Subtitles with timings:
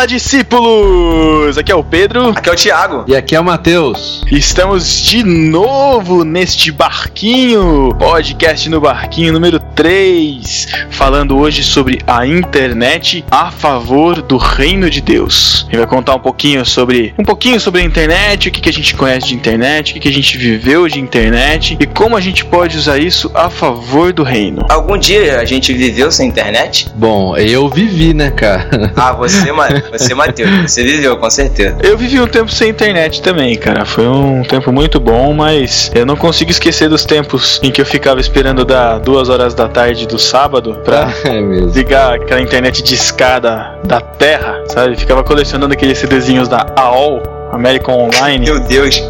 [0.00, 1.58] Fala, discípulos!
[1.58, 2.30] Aqui é o Pedro.
[2.30, 3.04] Aqui é o Thiago.
[3.06, 4.24] E aqui é o Matheus.
[4.30, 13.22] Estamos de novo neste barquinho, podcast no barquinho número 3, falando hoje sobre a internet
[13.30, 15.66] a favor do reino de Deus.
[15.68, 18.70] A gente vai contar um pouquinho sobre um pouquinho sobre a internet, o que, que
[18.70, 22.16] a gente conhece de internet, o que, que a gente viveu de internet e como
[22.16, 24.64] a gente pode usar isso a favor do reino.
[24.70, 26.88] Algum dia a gente viveu sem internet?
[26.94, 28.92] Bom, eu vivi, né, cara?
[28.96, 29.50] Ah, você,
[29.90, 31.76] você Matheus, você viveu, com certeza.
[31.82, 33.84] Eu vivi um tempo sem internet também, cara.
[33.84, 37.86] Foi um tempo muito bom, mas eu não consigo esquecer dos tempos em que eu
[37.86, 41.40] ficava esperando dar duas horas da tarde do sábado pra É
[41.74, 44.96] ligar aquela internet de escada da Terra, sabe?
[44.96, 48.44] Ficava colecionando aqueles CDzinhos da AOL, American Online.
[48.44, 49.02] Meu Deus.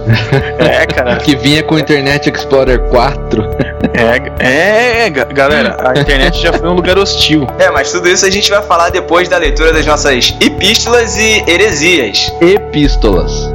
[0.59, 1.17] É, cara.
[1.17, 3.51] Que vinha com o Internet Explorer 4.
[3.93, 7.47] É, é, é, ga- galera, a internet já foi um lugar hostil.
[7.59, 11.45] É, mas tudo isso a gente vai falar depois da leitura das nossas epístolas e
[11.47, 12.33] heresias.
[12.41, 13.51] Epístolas.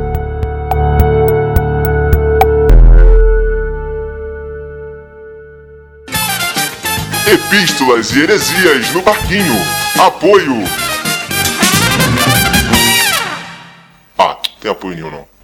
[7.28, 9.56] Epístolas e heresias no barquinho.
[10.00, 10.64] Apoio.
[14.66, 15.35] Tem apoio nenhum não.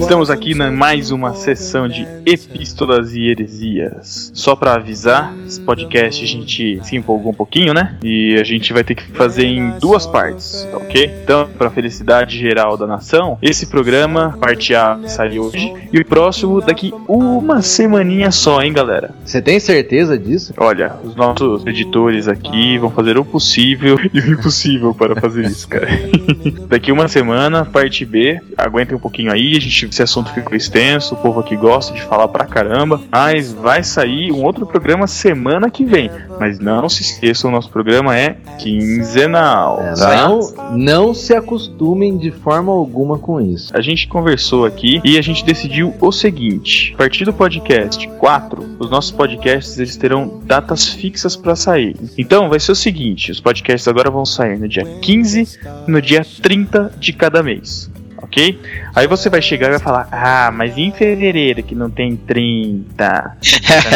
[0.00, 4.32] Estamos aqui na mais uma sessão de Epístolas e Heresias.
[4.32, 7.98] Só pra avisar, esse podcast a gente se empolgou um pouquinho, né?
[8.02, 11.14] E a gente vai ter que fazer em duas partes, ok?
[11.22, 16.58] Então, pra felicidade geral da nação, esse programa, parte A, sai hoje, e o próximo
[16.62, 19.10] daqui uma semaninha só, hein, galera?
[19.26, 20.54] Você tem certeza disso?
[20.56, 25.68] Olha, os nossos editores aqui vão fazer o possível e o impossível para fazer isso,
[25.68, 25.88] cara.
[26.66, 27.41] Daqui uma semana,
[27.72, 28.40] parte B.
[28.56, 32.02] Aguentem um pouquinho aí, a gente, esse assunto ficou extenso, o povo aqui gosta de
[32.02, 33.00] falar pra caramba.
[33.10, 36.10] Mas vai sair um outro programa semana que vem.
[36.38, 39.80] Mas não se esqueçam, o nosso programa é quinzenal.
[39.80, 40.28] É, tá?
[40.28, 43.70] não, não se acostumem de forma alguma com isso.
[43.76, 48.76] A gente conversou aqui e a gente decidiu o seguinte: a partir do podcast 4,
[48.78, 51.96] os nossos podcasts eles terão datas fixas para sair.
[52.16, 56.00] Então vai ser o seguinte: os podcasts agora vão sair no dia 15 e no
[56.00, 57.90] dia 30 de cada mês.
[58.32, 58.58] Ok?
[58.94, 62.86] Aí você vai chegar e vai falar: Ah, mas em fevereiro que não tem 30.
[62.96, 63.36] Tá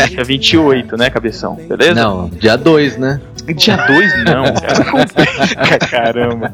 [0.03, 1.55] no dia 28, né, cabeção?
[1.57, 1.95] Beleza?
[1.95, 3.19] Não, dia 2, né?
[3.47, 5.79] Dia 2 não, cara.
[5.89, 6.53] Caramba.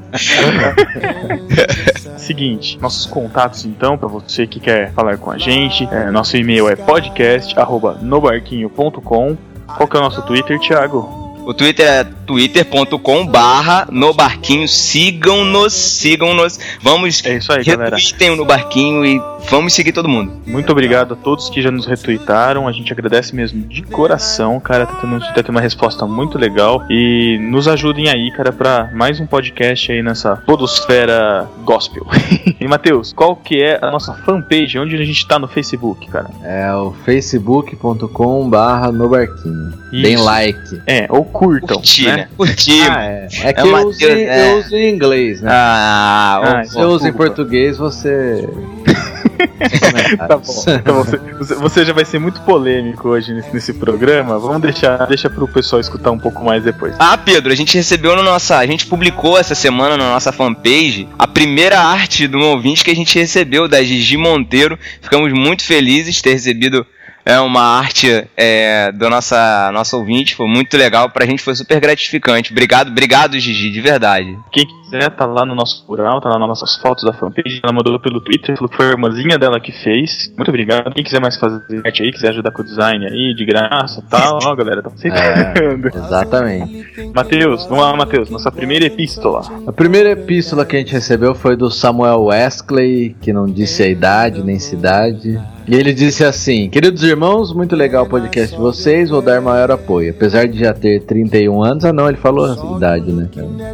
[2.16, 6.68] Seguinte, nossos contatos então, pra você que quer falar com a gente, é, nosso e-mail
[6.68, 9.36] é podcast@nobarquinho.com.
[9.66, 11.31] Qual que é o nosso Twitter, Thiago?
[11.44, 14.68] O Twitter é twitter.com barra no barquinho.
[14.68, 16.58] Sigam-nos, sigam-nos.
[16.80, 17.96] Vamos, É isso aí, galera.
[17.96, 19.20] retweetem o no barquinho e
[19.50, 20.40] vamos seguir todo mundo.
[20.46, 22.68] Muito obrigado a todos que já nos retweetaram.
[22.68, 24.86] A gente agradece mesmo de coração, cara.
[24.86, 26.84] Tá tendo, tá tendo uma resposta muito legal.
[26.88, 32.06] E nos ajudem aí, cara, pra mais um podcast aí nessa podosfera gospel.
[32.62, 34.78] e, Matheus, qual que é a nossa fanpage?
[34.78, 36.30] Onde a gente tá no Facebook, cara?
[36.42, 39.72] É o facebook.com barra no barquinho.
[39.90, 40.80] Deem like.
[40.86, 42.16] É, ou curtam, Curtir, né?
[42.16, 42.28] né?
[42.36, 42.82] Curtir.
[42.90, 43.28] Ah, é.
[43.42, 44.52] É que É eu, uso, é.
[44.52, 45.50] eu uso em inglês, né?
[45.52, 48.48] Ah, Ah, Se eu uso em português, você.
[50.28, 50.64] Tá bom.
[50.68, 54.38] Então você, você- já vai ser muito polêmico hoje nesse, nesse programa.
[54.38, 56.94] Vamos deixar, deixa pro pessoal escutar um pouco mais depois.
[56.98, 58.58] Ah, Pedro, a gente recebeu no nossa.
[58.58, 62.94] A gente publicou essa semana na nossa fanpage a primeira arte do ouvinte que a
[62.96, 64.78] gente recebeu, da Gigi Monteiro.
[65.00, 66.86] Ficamos muito felizes de ter recebido
[67.24, 70.34] é, uma arte é, da nossa, nossa ouvinte.
[70.34, 71.10] Foi muito legal.
[71.10, 72.52] Pra gente foi super gratificante.
[72.52, 74.36] Obrigado, obrigado, Gigi, de verdade.
[74.50, 77.60] Quem quiser, tá lá no nosso mural, tá lá nas nossas fotos da fanpage.
[77.62, 80.32] Ela mandou pelo Twitter, falou que foi a irmãzinha dela que fez.
[80.36, 80.92] Muito obrigado.
[80.92, 84.10] Quem quiser mais fazer arte aí, quiser ajudar com o design aí, de graça e
[84.10, 85.88] tal, ó, galera, tá aceitando.
[85.88, 87.10] Exatamente.
[87.14, 89.42] Matheus, vamos lá, Matheus, nossa primeira epístola.
[89.66, 93.88] A primeira epístola que a gente recebeu foi do Samuel Wesley, que não disse a
[93.88, 95.40] idade nem cidade.
[95.66, 99.70] E ele disse assim: Queridos irmãos, muito legal o podcast de vocês, vou dar maior
[99.70, 100.10] apoio.
[100.10, 103.28] Apesar de já ter 31 anos, ah não, ele falou a idade, né?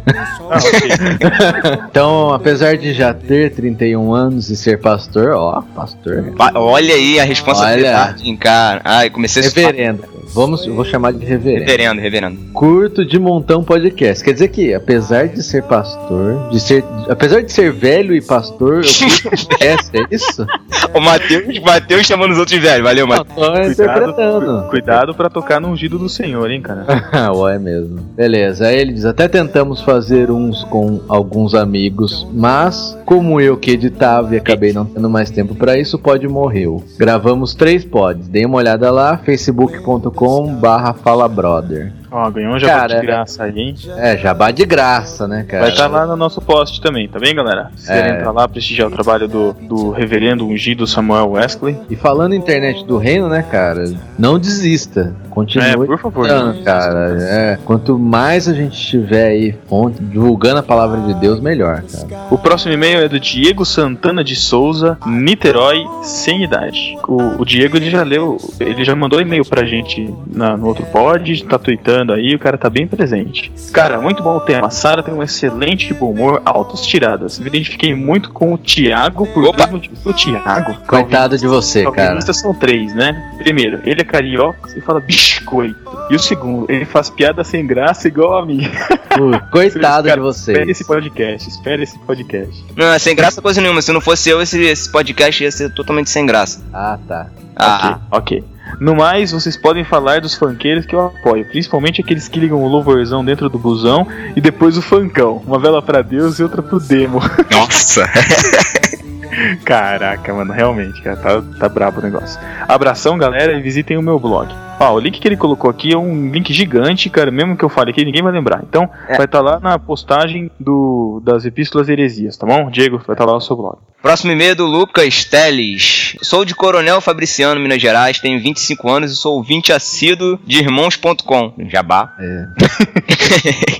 [0.51, 1.79] Ah, ok.
[1.89, 6.33] Então, apesar de já ter 31 anos e ser pastor, ó, pastor.
[6.37, 8.81] Pa- Olha aí a responsabilidade, cara.
[8.83, 10.03] Ai, comecei a Reverendo.
[10.31, 11.59] Vamos, vou chamar de reverendo.
[11.65, 12.39] Reverendo, reverendo.
[12.53, 14.23] Curto de montão podcast.
[14.23, 18.83] Quer dizer que, apesar de ser pastor, de ser, apesar de ser velho e pastor,
[18.85, 20.45] eu curto podcast, é isso?
[20.93, 22.83] O Matheus, Matheus chamando os outros de velho.
[22.83, 23.35] Valeu, Matheus.
[23.35, 24.63] tô interpretando.
[24.63, 26.85] cu- cuidado pra tocar no ungido do Senhor, hein, cara.
[27.35, 27.99] Ué, mesmo.
[28.15, 33.71] Beleza, aí ele diz: até tentamos fazer uns com alguns amigos, mas como eu que
[33.71, 36.83] editava e acabei não tendo mais tempo pra isso, o pod morreu.
[36.97, 41.93] Gravamos três pods, dei uma olhada lá, facebook.com/barra falabrother.
[42.11, 43.75] Ó, ganhou um jabá Cara, de graça aí, hein?
[43.97, 45.63] É, jabá de graça, né, cara?
[45.63, 47.71] Vai estar lá no nosso post também, tá bem, galera?
[47.75, 48.15] Se quiserem É.
[48.17, 51.77] entrar lá, prestigiar o trabalho do, do reverendo ungido Samuel Wesley.
[51.89, 53.83] E falando em internet do reino, né, cara?
[54.17, 55.13] Não desista.
[55.29, 55.67] Continue.
[55.69, 56.29] É, por favor.
[56.29, 61.39] Ah, cara, é, quanto mais a gente tiver aí fonte divulgando a palavra de Deus,
[61.39, 62.23] melhor, cara.
[62.31, 66.97] O próximo e-mail é do Diego Santana de Souza, Niterói, sem idade.
[67.07, 70.85] O, o Diego ele já leu, ele já mandou e-mail pra gente na- no outro
[70.87, 73.51] pod, tá tweetando aí, o cara tá bem presente.
[73.71, 74.67] Cara, muito bom o tema.
[74.67, 77.39] A Sara tem um excelente bom humor, altas tiradas.
[77.39, 79.57] Me identifiquei muito com o Thiago por Opa!
[79.57, 80.05] dois motivos.
[80.05, 80.75] O Thiago.
[80.87, 82.19] Coitado de você, cara.
[82.33, 83.33] São três, né?
[83.37, 85.89] Primeiro, ele é carioca e fala biscoito.
[86.09, 88.61] E o segundo, ele faz piada sem graça igual a mim.
[89.09, 90.51] Pô, Coitado Cara, de você.
[90.53, 92.65] Espere esse podcast, espere esse podcast.
[92.75, 93.81] Não, é sem graça coisa nenhuma.
[93.81, 96.63] Se não fosse eu, esse, esse podcast ia ser totalmente sem graça.
[96.73, 97.27] Ah, tá.
[97.59, 98.43] Ah, Ok, ok.
[98.79, 102.67] No mais, vocês podem falar dos funkeiros que eu apoio, principalmente aqueles que ligam o
[102.67, 105.41] louvorzão dentro do busão e depois o funkão.
[105.45, 107.19] Uma vela pra Deus e outra pro demo.
[107.51, 108.05] nossa.
[109.65, 112.39] Caraca, mano, realmente, cara, tá, tá brabo o negócio.
[112.67, 114.53] Abração, galera, e visitem o meu blog.
[114.79, 117.69] Ó, o link que ele colocou aqui é um link gigante, cara, mesmo que eu
[117.69, 118.61] fale aqui, ninguém vai lembrar.
[118.67, 119.17] Então, É.
[119.17, 122.69] vai estar lá na postagem do, das Epístolas Heresias, tá bom?
[122.71, 123.77] Diego, vai estar lá no seu blog.
[124.01, 126.15] Próximo e-mail é do Lucas Teles.
[126.21, 131.53] Sou de Coronel Fabriciano, Minas Gerais, tenho 25 anos e sou ouvinte assíduo de irmãos.com.
[131.67, 132.13] Jabá.
[132.17, 132.45] É.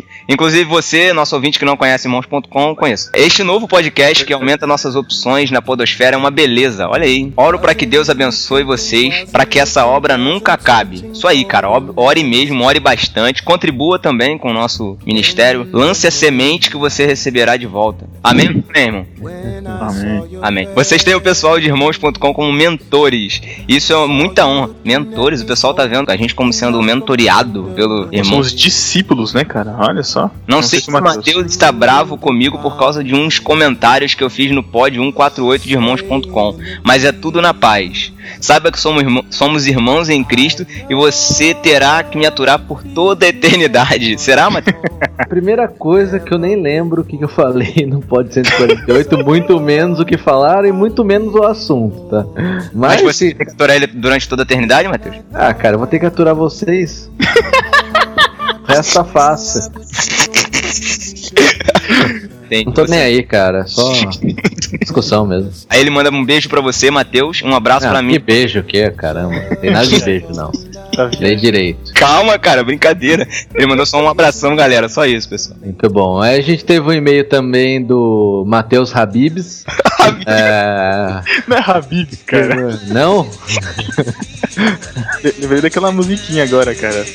[0.29, 3.09] Inclusive você, nosso ouvinte que não conhece irmãos.com, conheço.
[3.15, 6.87] Este novo podcast que aumenta nossas opções na podosfera é uma beleza.
[6.87, 7.33] Olha aí.
[7.35, 11.09] Oro para que Deus abençoe vocês, para que essa obra nunca acabe.
[11.11, 11.67] Isso aí, cara.
[11.95, 13.41] Ore mesmo, ore bastante.
[13.41, 15.67] Contribua também com o nosso ministério.
[15.73, 18.07] Lance a semente que você receberá de volta.
[18.23, 19.05] Amém, Amém, irmão?
[19.79, 20.39] Amém.
[20.43, 20.69] Amém.
[20.75, 23.41] Vocês têm o pessoal de irmãos.com como mentores.
[23.67, 24.69] Isso é muita honra.
[24.85, 28.25] Mentores, o pessoal tá vendo a gente como sendo mentoreado pelo irmão.
[28.25, 29.75] somos discípulos, né, cara?
[29.79, 30.19] Olha só.
[30.48, 34.30] Não, sei se o Matheus está bravo comigo por causa de uns comentários que eu
[34.30, 38.12] fiz no pod 148 de irmãos.com, mas é tudo na paz.
[38.39, 42.83] Saiba que somos, irmão- somos irmãos em Cristo e você terá que me aturar por
[42.83, 44.18] toda a eternidade.
[44.21, 44.77] Será, Matheus?
[45.18, 49.24] A primeira coisa que eu nem lembro o que, que eu falei no Pod 148,
[49.25, 52.25] muito menos o que falaram e muito menos o assunto, tá?
[52.74, 55.16] Mas Mas, você tem que aturar ele durante toda a eternidade, Matheus?
[55.33, 57.10] ah, cara, eu vou ter que aturar vocês.
[58.69, 59.71] Resta fácil.
[62.50, 62.66] Tem.
[62.66, 63.68] Não tô Você- nem aí, cara.
[63.68, 63.92] Só
[64.80, 65.51] discussão mesmo.
[65.69, 68.19] Aí ele manda um beijo pra você, Matheus, um abraço Ah, pra que mim.
[68.19, 69.36] beijo o quê, caramba?
[69.50, 70.51] Não tem nada de beijo, não.
[70.95, 71.11] Tá?
[71.19, 71.94] Lei direito.
[71.94, 73.28] Calma, cara, brincadeira.
[73.54, 75.57] Ele mandou só um abração, galera, só isso, pessoal.
[75.64, 76.19] Muito bom.
[76.21, 79.64] Aí a gente teve um e-mail também do Matheus Habibs.
[80.26, 81.21] é...
[81.47, 82.80] Não é Habib, cara.
[82.88, 83.30] Não?
[85.40, 87.06] Lembrei daquela musiquinha agora, cara.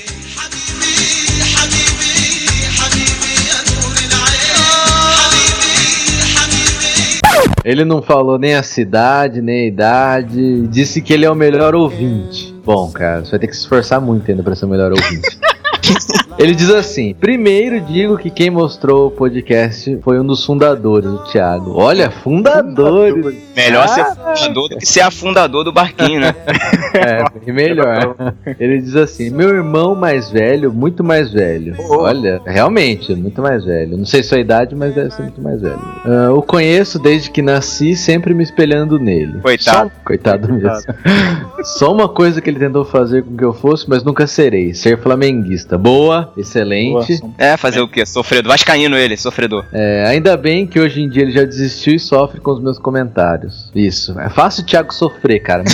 [7.64, 10.66] Ele não falou nem a cidade, nem a idade.
[10.68, 12.54] Disse que ele é o melhor ouvinte.
[12.62, 15.38] Bom, cara, você vai ter que se esforçar muito ainda pra ser o melhor ouvinte.
[16.38, 21.18] Ele diz assim: primeiro digo que quem mostrou o podcast foi um dos fundadores, o
[21.30, 21.72] Thiago.
[21.76, 23.36] Olha, fundadores.
[23.56, 26.34] Melhor Ah, ser fundador do que ser afundador do barquinho, né?
[26.94, 28.14] É, bem melhor.
[28.58, 31.74] Ele diz assim: meu irmão mais velho, muito mais velho.
[31.88, 33.96] Olha, realmente, muito mais velho.
[33.96, 35.80] Não sei sua idade, mas deve ser muito mais velho.
[36.04, 39.40] Ah, o conheço desde que nasci, sempre me espelhando nele.
[39.40, 39.90] Coitado.
[39.90, 40.94] Só- coitado mesmo.
[41.64, 44.96] Só uma coisa que ele tentou fazer com que eu fosse, mas nunca serei: ser
[44.98, 45.76] flamenguista.
[45.76, 47.20] Boa, excelente.
[47.20, 48.04] Boa, É, fazer o quê?
[48.06, 48.50] Sofredor.
[48.52, 49.64] Vascaíno ele, sofredor.
[49.72, 52.78] É, ainda bem que hoje em dia ele já desistiu e sofre com os meus
[52.78, 53.70] comentários.
[53.74, 54.18] Isso.
[54.18, 55.62] É fácil o Thiago sofrer, cara.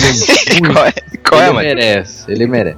[0.61, 0.93] Muito, qual é,
[1.23, 1.67] qual é ele mano?
[1.67, 2.77] merece, ele merece.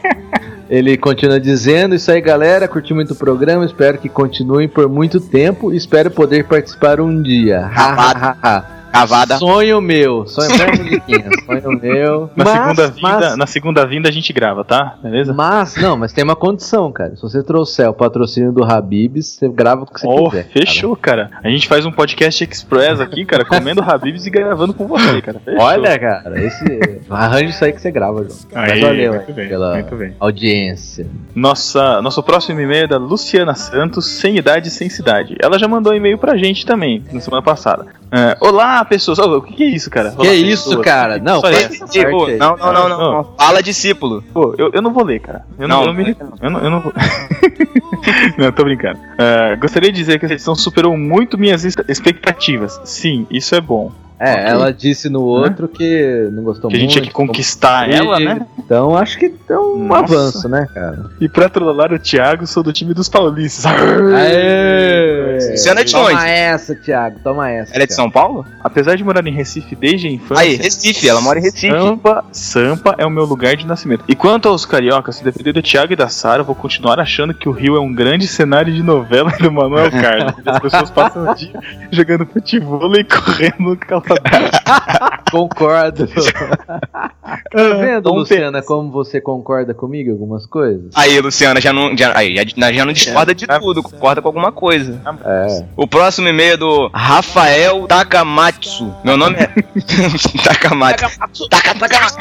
[0.68, 2.66] ele continua dizendo: Isso aí, galera.
[2.68, 3.64] Curti muito o programa.
[3.64, 5.72] Espero que continuem por muito tempo.
[5.72, 7.60] Espero poder participar um dia.
[7.60, 8.73] Ha, ha, ha, ha.
[8.94, 9.38] Cavada.
[9.38, 10.26] Sonho meu.
[10.26, 10.48] Sonho.
[11.46, 12.30] Sonho meu.
[12.36, 14.96] Na, Mas- segunda vinda, mas- na segunda vinda a gente grava, tá?
[15.02, 15.34] Beleza?
[15.34, 17.16] Mas, não, mas tem uma condição, cara.
[17.16, 20.46] Se você trouxer o patrocínio do Habibs, você grava o que você Oh, quiser.
[20.48, 21.30] fechou, cara.
[21.42, 25.40] A gente faz um podcast express aqui, cara, comendo Habibs e gravando com você, cara.
[25.40, 25.58] Fechou.
[25.58, 25.64] cara.
[25.74, 26.64] Olha, cara, esse.
[27.10, 28.38] Arranje isso aí que você grava, João.
[28.52, 30.14] Mas Aí, valeu muito aí bem, pela muito bem.
[30.20, 31.06] audiência.
[31.34, 35.36] Nossa, nosso próximo e-mail é da Luciana Santos, sem idade e sem cidade.
[35.42, 37.86] Ela já mandou um e-mail pra gente também, na semana passada.
[38.12, 39.18] É, Olá, pessoas.
[39.18, 40.10] O que, que é isso, cara?
[40.12, 40.84] Que Olá, isso, pessoas.
[40.84, 41.18] cara?
[41.18, 41.86] Não, Só essa.
[42.10, 42.36] Pô, aí.
[42.36, 43.24] não, não, não, não, não.
[43.36, 44.22] Fala discípulo.
[44.32, 45.44] Pô, eu, eu não vou ler, cara.
[45.58, 46.92] Eu não, Não, eu, me- eu não, eu não vou.
[48.38, 48.98] não, tô brincando.
[49.18, 52.80] É, gostaria de dizer que essa edição superou muito minhas expectativas.
[52.84, 53.90] Sim, isso é bom.
[54.18, 54.44] É, Ok.
[54.46, 56.90] ela disse no outro que não gostou Que a muito.
[56.90, 58.46] gente tinha que conquistar ela, né?
[58.58, 60.04] Então acho que é um Nossa.
[60.04, 61.10] avanço, né, cara?
[61.20, 63.66] E pra trollar o Thiago, sou do time dos paulistas.
[63.66, 65.50] Aê!
[65.50, 66.24] Luciana é de Toma onde?
[66.26, 67.74] essa, Thiago, toma essa.
[67.74, 67.94] Ela é de.
[67.94, 68.44] São Paulo?
[68.62, 70.42] Apesar de morar em Recife desde a infância.
[70.42, 71.70] Aí, Recife, ela mora em Recife.
[71.70, 74.04] Sampa, Sampa é o meu lugar de nascimento.
[74.08, 77.34] E quanto aos cariocas, se depender do Thiago e da Sara, eu vou continuar achando
[77.34, 80.34] que o Rio é um grande cenário de novela do Manuel Carlos.
[80.46, 81.52] As pessoas passam o dia
[81.90, 83.76] jogando futebol e correndo no.
[85.30, 86.06] Concordo.
[86.06, 90.90] tá vendo, Dom Luciana, como você concorda comigo em algumas coisas?
[90.94, 93.58] Aí, Luciana, já não, já, aí, já, já não discorda de É.
[93.58, 95.00] tudo, concorda com alguma coisa.
[95.24, 95.64] É.
[95.76, 98.94] O próximo e-mail é do Rafael Takamatsu.
[99.04, 99.46] Meu nome é.
[100.44, 101.48] Takamatsu.
[101.48, 102.16] Taka, Takamatsu.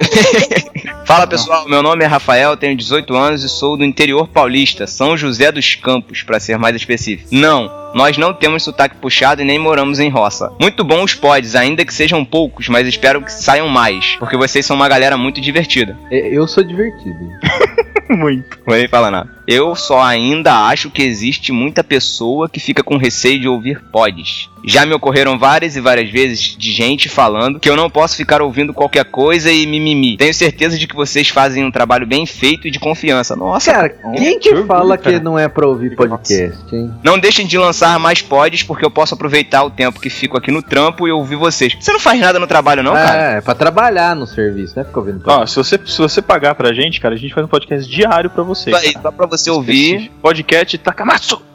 [1.04, 5.16] Fala pessoal, meu nome é Rafael, tenho 18 anos e sou do interior paulista, São
[5.16, 7.28] José dos Campos, pra ser mais específico.
[7.32, 10.52] Não, nós não temos sotaque puxado e nem moramos em roça.
[10.60, 14.66] Muito bom os pods, ainda que sejam poucos, mas espero que saiam mais, porque vocês
[14.66, 15.96] são uma galera muito divertida.
[16.10, 17.16] E- Eu sou divertido.
[18.10, 18.56] Muito.
[18.60, 19.37] Não vou nem falar nada.
[19.50, 24.50] Eu só ainda acho que existe muita pessoa que fica com receio de ouvir pods.
[24.62, 28.42] Já me ocorreram várias e várias vezes de gente falando que eu não posso ficar
[28.42, 30.18] ouvindo qualquer coisa e mimimi.
[30.18, 33.34] Tenho certeza de que vocês fazem um trabalho bem feito e de confiança.
[33.34, 36.92] Nossa, Cara, quem que fala que não é pra ouvir podcast, hein?
[37.02, 40.50] não deixem de lançar mais pods porque eu posso aproveitar o tempo que fico aqui
[40.50, 41.74] no trampo e ouvir vocês.
[41.80, 43.34] Você não faz nada no trabalho não, cara?
[43.34, 45.50] É, é pra trabalhar no serviço, não é ficar ouvindo Ó, podcast.
[45.50, 48.42] se você, se você pagar pra gente, cara, a gente faz um podcast diário pra
[48.42, 48.70] você.
[48.72, 49.00] Só-.
[49.00, 49.84] Só pra você ouvir.
[49.94, 50.14] Específico.
[50.20, 51.42] Podcast Takamatsu.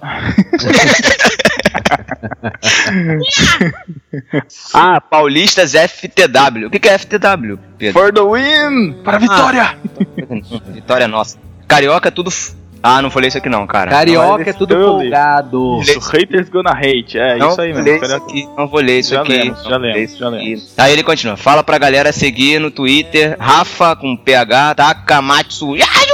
[4.74, 6.68] Ah, Paulistas FTW.
[6.68, 8.00] O que que é FTW, Pedro?
[8.02, 8.94] For the win!
[9.04, 9.78] Para a vitória!
[10.74, 11.38] Vitória nossa.
[11.68, 12.30] Carioca é tudo.
[12.30, 13.90] f- Ah, não falei isso aqui não, cara.
[13.92, 15.80] Carioca é tudo folgado.
[15.82, 17.18] Isso, haters gonna hate.
[17.18, 17.90] É não isso aí mesmo.
[18.04, 19.32] isso aqui, não vou ler isso Já aqui.
[19.38, 20.38] lemos, já lemos, isso já aqui.
[20.38, 20.74] lemos.
[20.78, 21.38] Aí ele continua.
[21.38, 25.75] Fala pra galera seguir no Twitter, Rafa com PH, Takamatsu.
[25.75, 26.06] Ah,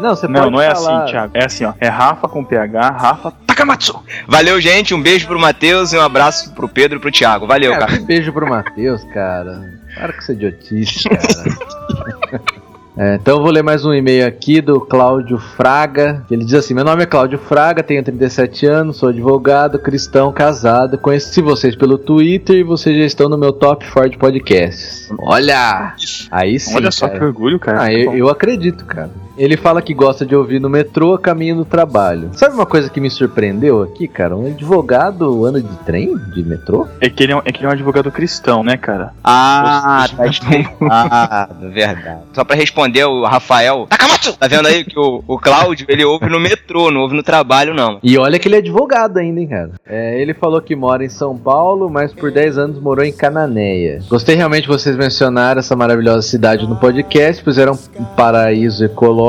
[0.00, 1.02] Não, você Não, pode não é falar.
[1.04, 1.30] assim, Thiago.
[1.34, 1.72] É assim, ó.
[1.80, 4.02] É Rafa com PH, Rafa Takamatsu.
[4.26, 4.94] Valeu, gente.
[4.94, 7.46] Um beijo pro Matheus e um abraço pro Pedro e pro Thiago.
[7.46, 8.00] Valeu, Cara, cara.
[8.00, 9.72] um beijo pro Matheus, cara.
[9.94, 11.22] Para com essa idiotice, cara.
[12.98, 16.24] É, então eu vou ler mais um e-mail aqui do Cláudio Fraga.
[16.30, 20.96] Ele diz assim: Meu nome é Cláudio Fraga, tenho 37 anos, sou advogado, cristão, casado.
[20.96, 25.10] Conheci vocês pelo Twitter e vocês já estão no meu top 4 podcasts.
[25.18, 25.92] Olha!
[26.30, 26.74] Aí sim.
[26.74, 27.18] Olha só cara.
[27.18, 27.82] que orgulho, cara.
[27.82, 29.10] Ah, eu, eu acredito, cara.
[29.36, 32.30] Ele fala que gosta de ouvir no metrô a caminho do trabalho.
[32.32, 34.36] Sabe uma coisa que me surpreendeu aqui, cara?
[34.36, 36.16] Um advogado anda de trem?
[36.34, 36.86] De metrô?
[37.00, 39.12] É que, ele é um, é que ele é um advogado cristão, né, cara?
[39.22, 40.76] Ah, tá explicado.
[40.90, 42.20] Ah, verdade.
[42.32, 43.86] Só pra responder o Rafael.
[43.88, 44.32] Takamatsu!
[44.38, 47.74] Tá vendo aí que o, o Cláudio, ele ouve no metrô, não ouve no trabalho,
[47.74, 47.98] não.
[48.02, 49.70] E olha que ele é advogado ainda, hein, cara.
[49.86, 54.00] É, ele falou que mora em São Paulo, mas por 10 anos morou em Cananéia.
[54.08, 57.76] Gostei realmente de vocês mencionar essa maravilhosa cidade no podcast, pois era um
[58.16, 59.25] paraíso ecológico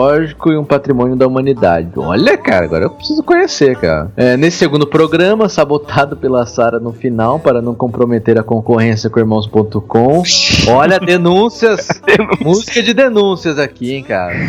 [0.51, 1.89] e um patrimônio da humanidade.
[1.97, 4.11] Olha, cara, agora eu preciso conhecer, cara.
[4.15, 9.19] É, nesse segundo programa, sabotado pela Sara no final para não comprometer a concorrência com
[9.19, 10.23] irmãos.com.
[10.69, 11.87] Olha, denúncias.
[12.41, 14.35] música de denúncias aqui, hein, cara.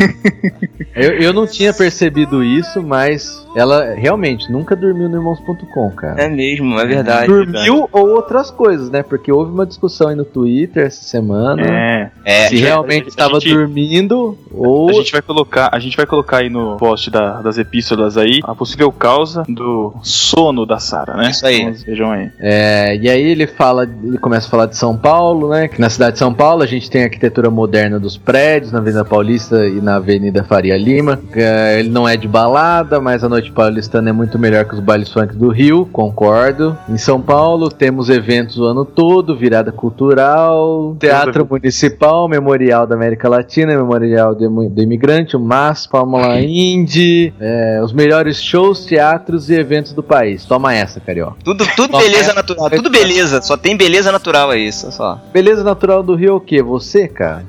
[0.95, 6.21] Eu, eu não tinha percebido isso, mas ela realmente nunca dormiu no irmãos.com, cara.
[6.21, 7.27] É mesmo, é verdade.
[7.27, 9.01] Dormiu ou outras coisas, né?
[9.01, 11.61] Porque houve uma discussão aí no Twitter essa semana.
[11.61, 12.11] É.
[12.25, 15.38] É, Se realmente estava gente- dormindo ou A gente vai colocar,
[15.71, 19.93] a gente vai colocar aí no post da- das epístolas aí a possível causa do
[20.03, 21.29] sono da Sara, né?
[21.29, 21.61] Isso aí.
[21.61, 22.29] Então, vejam aí.
[22.39, 25.67] É, e aí ele fala, ele começa a falar de São Paulo, né?
[25.67, 28.79] Que na cidade de São Paulo a gente tem a arquitetura moderna dos prédios, na
[28.79, 31.19] Avenida Paulista e na Avenida Faria Lima.
[31.33, 34.79] É, ele não é de balada, mas a noite paulistana é muito melhor que os
[34.79, 36.77] bailes funk do Rio, concordo.
[36.87, 43.29] Em São Paulo temos eventos o ano todo, virada cultural, teatro municipal, memorial da América
[43.29, 49.53] Latina, memorial do imigrante, Gigante, o MAS, Fórmula Indy, é, os melhores shows, teatros e
[49.55, 50.45] eventos do país.
[50.45, 51.37] Toma essa, Carioca.
[51.43, 52.33] Tudo, tudo beleza é.
[52.33, 55.19] natural, tudo beleza, só tem beleza natural aí, isso só.
[55.31, 56.61] Beleza natural do Rio é o quê?
[56.61, 57.45] Você, cara?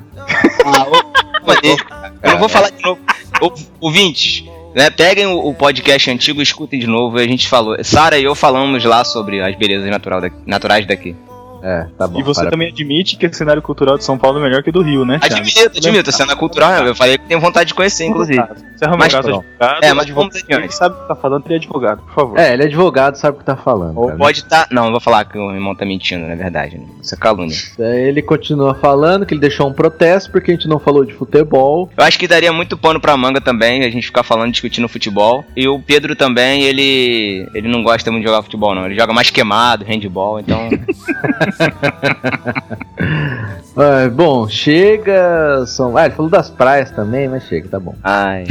[0.63, 0.91] Cara.
[2.23, 3.01] Eu não vou falar de novo.
[3.41, 4.45] Ô, Ouvintes,
[4.75, 7.17] né, peguem o, o podcast antigo e escutem de novo.
[7.17, 7.83] A gente falou.
[7.83, 11.17] Sara e eu falamos lá sobre as belezas natural daqui- naturais daqui.
[11.63, 12.19] É, tá bom.
[12.19, 14.71] E você para- também admite que o cenário cultural de São Paulo é melhor que
[14.71, 15.35] o do Rio, né, Thiago?
[15.37, 16.13] Admito, admito.
[16.13, 18.43] Cena cultural, eu falei que tenho vontade de conhecer, inclusive.
[18.77, 19.45] Você arruma Mas um caso pronto.
[19.59, 20.63] advogado, É, mas advogado, vamos adiante.
[20.65, 22.39] ele sabe o que tá falando, ele é advogado, por favor.
[22.39, 23.97] É, ele é advogado, sabe o que tá falando.
[23.99, 24.19] Ou cara.
[24.19, 24.67] pode estar.
[24.71, 26.79] Não, não vou falar que o irmão tá mentindo, na verdade.
[26.79, 26.85] Né?
[27.03, 27.57] Isso é calúnia.
[27.79, 31.13] É, Ele continua falando que ele deixou um protesto porque a gente não falou de
[31.13, 31.91] futebol.
[31.97, 35.45] Eu acho que daria muito pano pra manga também, a gente ficar falando, discutindo futebol.
[35.57, 37.47] E o Pedro também, ele.
[37.55, 38.87] ele não gosta muito de jogar futebol, não.
[38.87, 40.69] Ele joga mais queimado, handball, então.
[43.77, 45.65] Ah, bom, chega.
[45.67, 45.97] São...
[45.97, 47.95] Ah, ele falou das praias também, mas chega, tá bom.
[48.03, 48.45] Ai.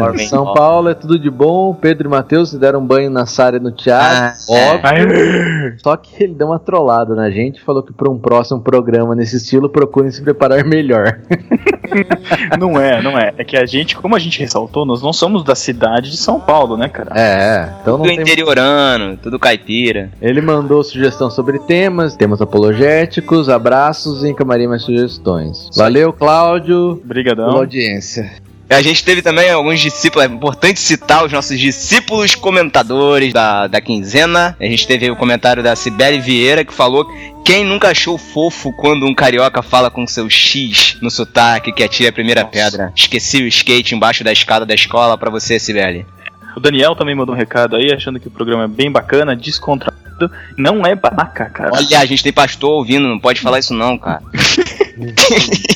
[0.00, 0.52] Ormen São.
[0.54, 1.74] Paulo é tudo de bom.
[1.74, 4.04] Pedro e Matheus se deram um banho na Sara e no Thiago.
[4.04, 4.80] Ah, óbvio.
[4.84, 7.60] Aí, Só que ele deu uma trollada na gente.
[7.62, 11.18] Falou que para um próximo programa nesse estilo, procurem se preparar melhor.
[12.58, 13.32] não é, não é.
[13.36, 16.40] É que a gente, como a gente ressaltou, nós não somos da cidade de São
[16.40, 17.10] Paulo, né, cara?
[17.14, 17.72] É, é.
[17.82, 18.20] Então não Tudo tem.
[18.20, 20.10] interiorano, tudo caipira.
[20.22, 25.68] Ele mandou sugestão sobre temas, temas apologéticos, abraços e encamarei mais sugestões.
[25.76, 27.50] Valeu, Cláudio, pela Brigadão.
[27.50, 28.30] audiência.
[28.70, 33.80] A gente teve também alguns discípulos, é importante citar os nossos discípulos comentadores da, da
[33.80, 34.54] quinzena.
[34.60, 37.06] A gente teve o comentário da Sibeli Vieira que falou:
[37.42, 42.10] Quem nunca achou fofo quando um carioca fala com seu X no sotaque que atira
[42.10, 42.92] a primeira pedra?
[42.94, 46.04] Esqueci o skate embaixo da escada da escola pra você, Sibeli.
[46.54, 50.07] O Daniel também mandou um recado aí, achando que o programa é bem bacana, descontraído.
[50.56, 51.70] Não é babaca, cara.
[51.72, 54.22] Olha, a gente tem pastor ouvindo, não pode falar isso não, cara.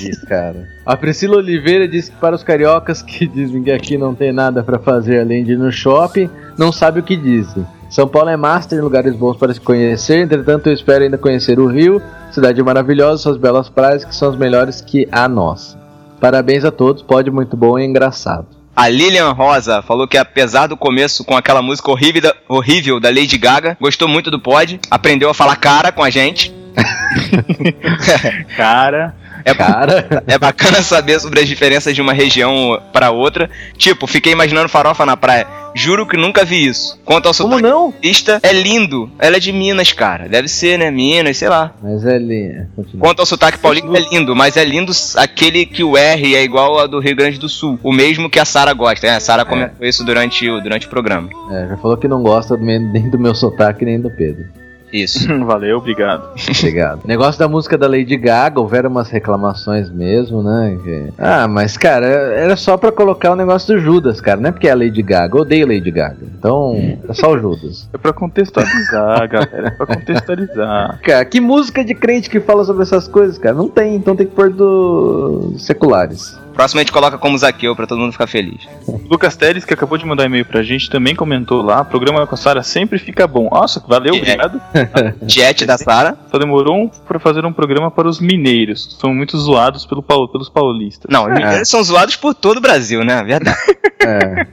[0.00, 0.68] Isso, cara.
[0.84, 4.62] A Priscila Oliveira disse que para os cariocas que dizem que aqui não tem nada
[4.62, 7.64] pra fazer além de ir no shopping, não sabe o que dizem.
[7.88, 11.60] São Paulo é master em lugares bons para se conhecer, entretanto eu espero ainda conhecer
[11.60, 15.78] o Rio, cidade maravilhosa, suas belas praias que são as melhores que a nossa.
[16.18, 18.61] Parabéns a todos, pode muito bom e engraçado.
[18.74, 23.10] A Lilian Rosa falou que apesar do começo com aquela música horrível da, horrível da
[23.10, 26.52] Lady Gaga, gostou muito do pod, aprendeu a falar cara com a gente.
[28.56, 33.50] Cara, É, Cara, é bacana saber sobre as diferenças de uma região para outra.
[33.76, 35.46] Tipo, fiquei imaginando farofa na praia.
[35.74, 37.00] Juro que nunca vi isso.
[37.04, 37.94] Quanto ao como não?
[38.42, 39.10] é lindo.
[39.18, 40.28] Ela é de Minas, cara.
[40.28, 40.90] Deve ser, né?
[40.90, 41.72] Minas, sei lá.
[41.82, 42.66] Mas ele.
[42.76, 43.00] Continua.
[43.00, 46.78] Quanto ao sotaque paulista, é lindo, mas é lindo aquele que o R é igual
[46.78, 47.78] ao do Rio Grande do Sul.
[47.82, 49.06] O mesmo que a Sara gosta.
[49.06, 49.16] né?
[49.16, 51.28] A Sara comentou isso durante o, durante o programa.
[51.50, 54.61] É, já falou que não gosta nem do meu sotaque nem do Pedro.
[54.92, 55.26] Isso.
[55.46, 56.28] valeu, obrigado.
[56.58, 57.00] Obrigado.
[57.06, 60.78] Negócio da música da Lady Gaga, houveram umas reclamações mesmo, né?
[60.82, 64.40] que- Ah, mas cara, era só pra colocar o negócio do Judas, cara.
[64.40, 66.18] Não é porque é a Lady Gaga, eu odeio Lady Gaga.
[66.38, 66.74] Então,
[67.08, 67.88] é só o Judas.
[67.92, 69.68] É pra contextualizar, galera.
[69.68, 71.00] É pra contextualizar.
[71.02, 73.54] Cara, que música de crente que fala sobre essas coisas, cara?
[73.54, 76.38] Não tem, então tem que pôr do seculares.
[76.54, 78.66] Próximo a gente coloca como Zaqueu pra todo mundo ficar feliz.
[78.86, 81.84] O Lucas Teles, que acabou de mandar e-mail pra gente, também comentou lá.
[81.84, 83.48] Programa com a Sara sempre fica bom.
[83.50, 84.18] Nossa, valeu, É.
[84.18, 84.60] obrigado.
[85.28, 86.16] Chat da Sara.
[86.30, 88.96] Só demorou um pra fazer um programa para os mineiros.
[89.00, 91.10] São muito zoados pelo, Paulo- pelos paulistas.
[91.10, 93.22] Não, eles são zoados por todo o Brasil, né?
[93.22, 93.56] Verdade.
[94.04, 94.46] É.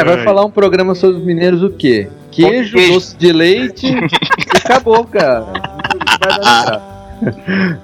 [0.00, 0.24] É, vai Ai.
[0.24, 2.08] falar um programa sobre os mineiros o quê?
[2.32, 2.92] Queijo, Queijo.
[2.94, 5.40] doce de leite e acabou, cara.
[5.46, 6.82] Não vai dar nada.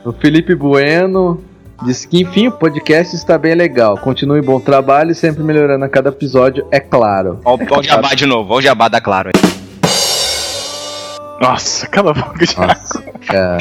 [0.05, 1.41] O Felipe Bueno
[1.85, 3.97] disse que, enfim, o podcast está bem legal.
[3.99, 7.41] Continue bom trabalho e sempre melhorando a cada episódio, é claro.
[7.45, 9.55] Ó, o jabá de novo, ó o jabá da Claro aí.
[11.41, 12.45] Nossa, cala a boca.
[12.57, 13.59] Nossa, cara.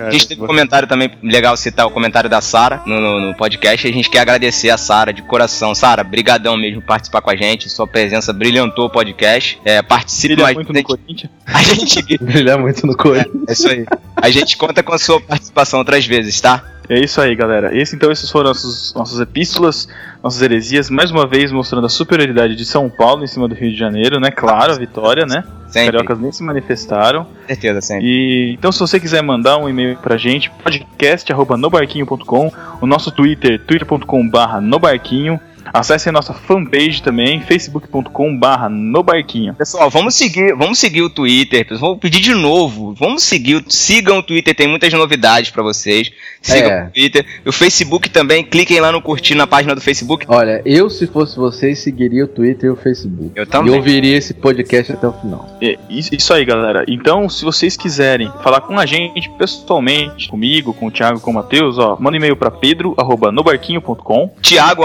[0.00, 3.34] A gente teve um comentário também, legal citar o comentário da Sara no, no- no
[3.36, 3.86] podcast.
[3.86, 5.74] A gente quer agradecer a Sara de coração.
[5.74, 7.68] Sara, brigadão mesmo por participar com a gente.
[7.68, 9.60] Sua presença brilhantou o podcast.
[9.64, 10.54] É, participe é mais.
[10.56, 11.30] muito no Corinthians.
[11.46, 13.44] A gente, Brilhar muito no Corinthians.
[13.48, 13.84] é isso aí.
[14.16, 16.64] A gente conta com a sua participação outras vezes, tá?
[16.90, 17.72] É isso aí, galera.
[17.72, 19.88] Esse, então, esses foram nossos, nossas epístolas,
[20.20, 23.70] nossas heresias, mais uma vez mostrando a superioridade de São Paulo em cima do Rio
[23.70, 24.32] de Janeiro, né?
[24.32, 25.44] Claro, a vitória, né?
[25.68, 25.92] Os Sempre.
[25.92, 27.28] cariocas nem se manifestaram.
[27.46, 28.04] Certeza, sempre.
[28.04, 34.60] E então, se você quiser mandar um e-mail pra gente, podcast.nobarquinho.com, o nosso Twitter, twitter.com/barra
[34.60, 35.38] nobarquinho.
[35.72, 39.54] Acessem nossa fanpage também, facebook.com/barra no barquinho.
[39.54, 41.66] Pessoal, vamos seguir, vamos seguir o Twitter.
[41.78, 46.10] Vou pedir de novo, vamos seguir, sigam o Twitter, tem muitas novidades pra vocês.
[46.42, 46.84] Sigam É.
[46.86, 50.24] o Twitter, o Facebook também, cliquem lá no curtir na página do Facebook.
[50.28, 53.32] Olha, eu se fosse vocês, seguiria o Twitter e o Facebook.
[53.34, 53.72] Eu também.
[53.72, 55.46] E ouviria esse podcast até o final.
[55.62, 56.84] É, Isso aí, galera.
[56.88, 61.34] Então, se vocês quiserem falar com a gente pessoalmente, comigo, com o Thiago, com o
[61.34, 64.30] Matheus, ó, manda um e-mail pra pedro@nobarquinho.com.
[64.42, 64.82] Thiago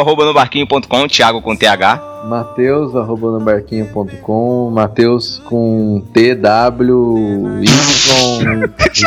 [0.81, 2.01] arroba no barquinho.com, Thiago com TH.
[2.25, 7.67] Mateus, arroba nobarquinho.com, Mateus com T, W, Y,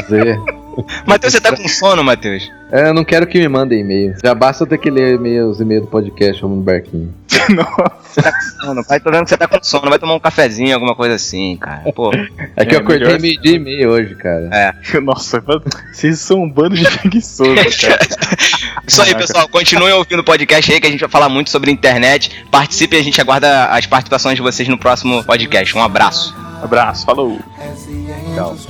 [0.08, 0.67] Z.
[1.06, 2.50] Matheus, você tá com sono, Matheus?
[2.70, 4.14] É, eu não quero que me mandem e-mail.
[4.22, 7.14] Já basta eu ter que ler e-mail- os e-mails do podcast Vamos no Barquinho.
[8.08, 10.20] Você tá com sono, pai, tô vendo que você tá com sono, vai tomar um
[10.20, 11.90] cafezinho, alguma coisa assim, cara.
[11.92, 12.10] Pô,
[12.56, 14.50] É que É, eu acordei meio dia e meio hoje, cara.
[14.52, 15.00] é.
[15.00, 15.42] Nossa,
[15.92, 17.98] vocês são um bando de preguiçosos, cara.
[18.86, 19.48] Isso aí, pessoal.
[19.48, 22.44] Continuem ouvindo o podcast aí que a gente vai falar muito sobre internet.
[22.50, 25.76] Participe e a gente aguarda as participações de vocês no próximo podcast.
[25.76, 26.34] Um abraço.
[26.62, 27.38] Abraço, falou.
[28.36, 28.66] As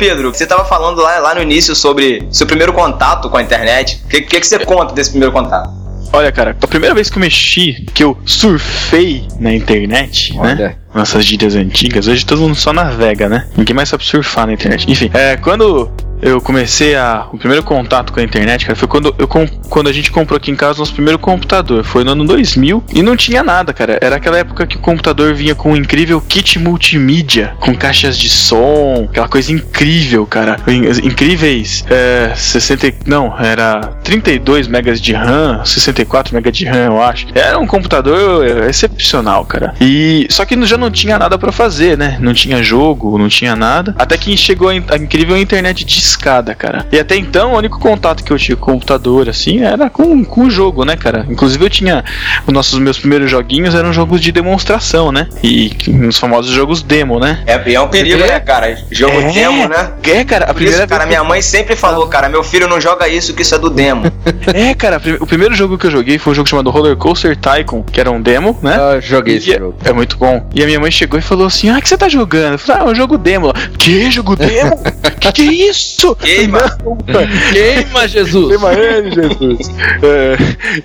[0.00, 4.02] Pedro, você tava falando lá, lá no início sobre seu primeiro contato com a internet.
[4.06, 5.79] O que, que, que você conta desse primeiro contato?
[6.12, 10.76] Olha, cara, a primeira vez que eu mexi, que eu surfei na internet, né?
[10.94, 13.46] Nossas gírias antigas, hoje todo mundo só navega, né?
[13.56, 14.90] Ninguém mais sabe surfar na internet.
[14.90, 15.88] Enfim, é, quando
[16.22, 17.26] eu comecei a.
[17.32, 19.26] O primeiro contato com a internet, cara, foi quando, eu,
[19.70, 21.82] quando a gente comprou aqui em casa nosso primeiro computador.
[21.84, 23.98] Foi no ano 2000 e não tinha nada, cara.
[24.02, 28.28] Era aquela época que o computador vinha com um incrível kit multimídia, com caixas de
[28.28, 30.56] som, aquela coisa incrível, cara.
[30.66, 31.84] In- Incríveis.
[31.88, 32.86] É, 60.
[32.88, 37.28] e- Não, era 32 megas de RAM, 64 megas de RAM, eu acho.
[37.34, 39.72] Era um computador excepcional, cara.
[39.80, 42.16] E só que já não tinha nada pra fazer, né?
[42.20, 43.94] Não tinha jogo, não tinha nada.
[43.98, 46.86] Até que chegou a, in- a incrível internet de escada, cara.
[46.90, 50.24] E até então, o único contato que eu tinha com o computador, assim, era com,
[50.24, 51.26] com o jogo, né, cara?
[51.28, 52.04] Inclusive eu tinha.
[52.46, 55.28] Os nossos meus primeiros joguinhos eram jogos de demonstração, né?
[55.42, 55.70] E
[56.08, 57.42] os famosos jogos demo, né?
[57.46, 58.26] É, é um perigo, É.
[58.26, 58.76] né, cara?
[58.90, 59.32] Jogo É.
[59.32, 59.90] demo, né?
[60.02, 62.80] É, cara, a Por primeira isso, cara, minha mãe sempre falou, cara, meu filho não
[62.80, 64.10] joga isso, que isso é do demo.
[64.54, 67.82] É, cara, o primeiro jogo que eu joguei foi um jogo chamado Roller Coaster Tycoon,
[67.82, 68.76] que era um demo, né?
[68.96, 69.74] Eu joguei esse E é- jogo.
[69.84, 70.48] É muito bom.
[70.54, 72.52] E a minha mãe chegou e falou assim: Ah, o que você tá jogando?
[72.52, 73.52] Eu falei, ah, é um jogo demo.
[73.78, 74.76] Que jogo demo?
[75.20, 76.14] que que é isso?
[76.22, 76.78] Queima.
[77.06, 77.52] Não.
[77.52, 78.48] Queima, Jesus!
[78.48, 79.68] Queima ele, Jesus.
[80.02, 80.36] É,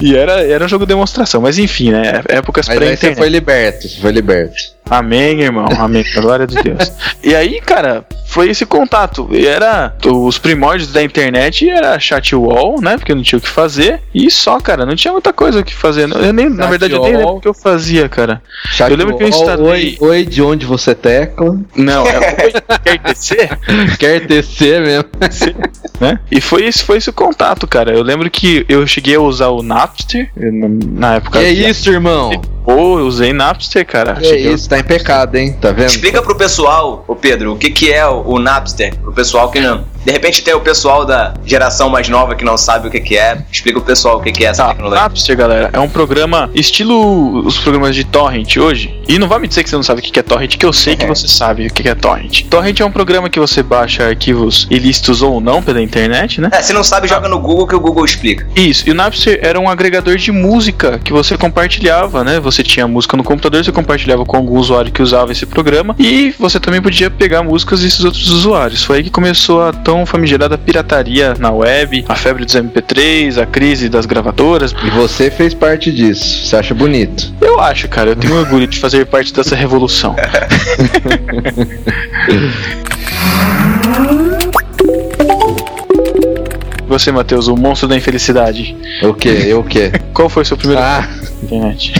[0.02, 2.21] e era, era um jogo de demonstração, mas enfim, né?
[2.28, 3.17] Épocas Mas aí você pré-internet.
[3.17, 4.75] foi liberto, você foi liberto.
[4.89, 5.65] Amém, irmão.
[5.80, 6.04] Amém.
[6.15, 6.91] Glória a Deus.
[7.24, 9.28] E aí, cara, foi esse contato.
[9.32, 12.98] E era os primórdios da internet era chat wall, né?
[12.98, 14.02] Porque não tinha o que fazer.
[14.13, 16.10] E só, cara, não tinha muita coisa o que fazer.
[16.10, 17.19] Eu nem, na verdade, eu nem wall.
[17.21, 18.41] lembro o que eu fazia, cara.
[18.71, 21.60] Chat Eu lembro que eu wall, instalei- Oi, oi, de onde você tecla?
[21.76, 22.52] Não, é
[22.84, 23.50] quer tecer,
[23.98, 25.06] Quer tecer mesmo?
[26.00, 26.19] né?
[26.30, 27.91] E foi esse, foi esse o contato, cara.
[27.93, 31.39] Eu lembro que eu cheguei a usar o Napster na época.
[31.39, 32.30] Que é isso, irmão?
[32.65, 34.15] Pô, eu usei Napster, cara.
[34.15, 35.54] Que Cheguei a- isso, tá em pecado, hein?
[35.60, 35.88] Tá vendo?
[35.88, 39.60] Explica pro pessoal, ô Pedro, o que, que é o, o Napster, pro pessoal que
[39.60, 39.86] não.
[40.06, 43.18] De repente tem o pessoal da geração mais nova que não sabe o que, que
[43.18, 43.38] é.
[43.52, 45.04] Explica pro pessoal o que, que é essa Tá, tecnologia.
[45.04, 48.94] Napster, galera, é um programa estilo os programas de torrent hoje.
[49.08, 50.74] E não vai me dizer que você não sabe o que é torrent, que eu
[50.74, 52.44] sei que você sabe o que é torrent.
[52.50, 56.50] Torrent é um programa que você baixa arquivos ilícitos ou não pela internet, né?
[56.52, 58.48] É, se não sabe, joga no Google que o Google explica.
[58.56, 62.39] Isso, e o Napster era um agregador de música que você compartilhava, né?
[62.39, 66.34] Você tinha música no computador, você compartilhava com algum usuário que usava esse programa e
[66.39, 68.84] você também podia pegar músicas desses outros usuários.
[68.84, 73.45] Foi aí que começou a tão famigerada pirataria na web, a febre dos MP3, a
[73.45, 74.73] crise das gravadoras.
[74.84, 76.47] E você fez parte disso.
[76.47, 77.31] Você acha bonito?
[77.39, 80.15] Eu acho, cara, eu tenho orgulho de fazer parte dessa revolução.
[86.88, 88.77] Você, Matheus, o monstro da infelicidade.
[89.01, 89.43] O quê?
[89.47, 89.91] Eu o quê?
[90.13, 91.08] Qual foi o seu primeiro Ah,
[91.43, 91.93] internet?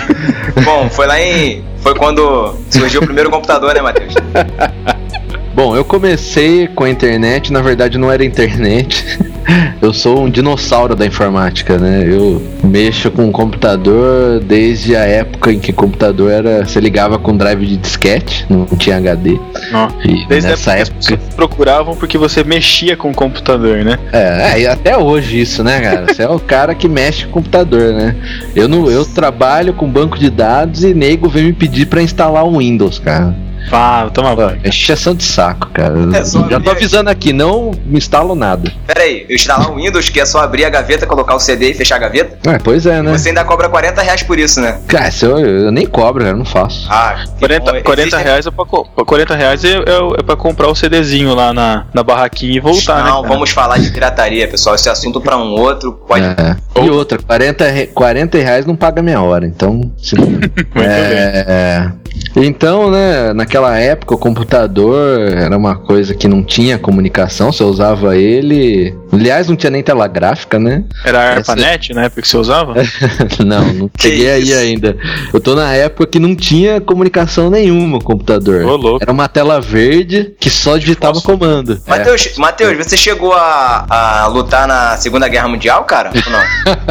[0.64, 1.64] Bom, foi lá em.
[1.78, 4.14] Foi quando surgiu o primeiro computador, né, Matheus?
[5.56, 9.06] bom, eu comecei com a internet, na verdade não era internet.
[9.80, 12.04] Eu sou um dinossauro da informática, né?
[12.08, 16.66] Eu mexo com computador desde a época em que computador era.
[16.66, 19.38] Você ligava com drive de disquete, não tinha HD.
[19.72, 19.88] Não.
[20.04, 21.36] E Desde nessa época época.
[21.36, 24.00] procuravam porque você mexia com o computador, né?
[24.12, 26.08] É, é, e até hoje isso, né, cara?
[26.08, 28.16] Você é o cara que mexe com computador, né?
[28.56, 32.46] Eu não, eu trabalho com banco de dados e nego vem me pedir pra instalar
[32.46, 33.36] um Windows, cara.
[33.70, 34.60] Fala, toma banho.
[34.64, 35.96] É encheção de saco, cara.
[36.16, 38.72] É só Já tô avisando aqui, não me instalo nada.
[38.88, 41.72] Pera aí, eu instalar o Windows, que é só abrir a gaveta, colocar o CD
[41.72, 42.38] e fechar a gaveta?
[42.50, 43.12] É, pois é, né?
[43.18, 44.80] Você ainda cobra 40 reais por isso, né?
[44.88, 46.88] Cara, eu, eu nem cobro, cara, eu não faço.
[46.90, 47.82] Ah, que 40, bom.
[47.82, 51.34] 40 Existem- reais é pra, co- 40 reais é, é, é pra comprar o CDzinho
[51.34, 53.10] lá na, na barraquinha e voltar, né?
[53.10, 54.76] Não, vamos falar de pirataria, pessoal.
[54.76, 56.24] Esse assunto pra um outro pode.
[56.26, 56.56] É.
[56.84, 59.92] E outra, 40, re- 40 reais não paga minha hora, então.
[59.98, 60.16] Se...
[60.76, 61.92] é,
[62.36, 68.18] então, né, naquela época o computador era uma coisa que não tinha comunicação, você usava
[68.18, 68.94] ele.
[69.12, 70.84] Aliás, não tinha nem tela gráfica, né?
[71.06, 72.74] Era a Essa- ARPANET, na época que você usava?
[73.46, 74.98] não, não cheguei aí ainda.
[75.34, 78.64] Eu tô na época que não tinha comunicação nenhuma o computador.
[78.66, 79.00] Ô, louco.
[79.02, 81.82] Era uma tela verde que só digitava comando.
[81.88, 81.90] É.
[81.90, 86.12] Matheus, Matheus, você chegou a, a lutar na Segunda Guerra Mundial, cara?
[86.14, 86.44] Ou não?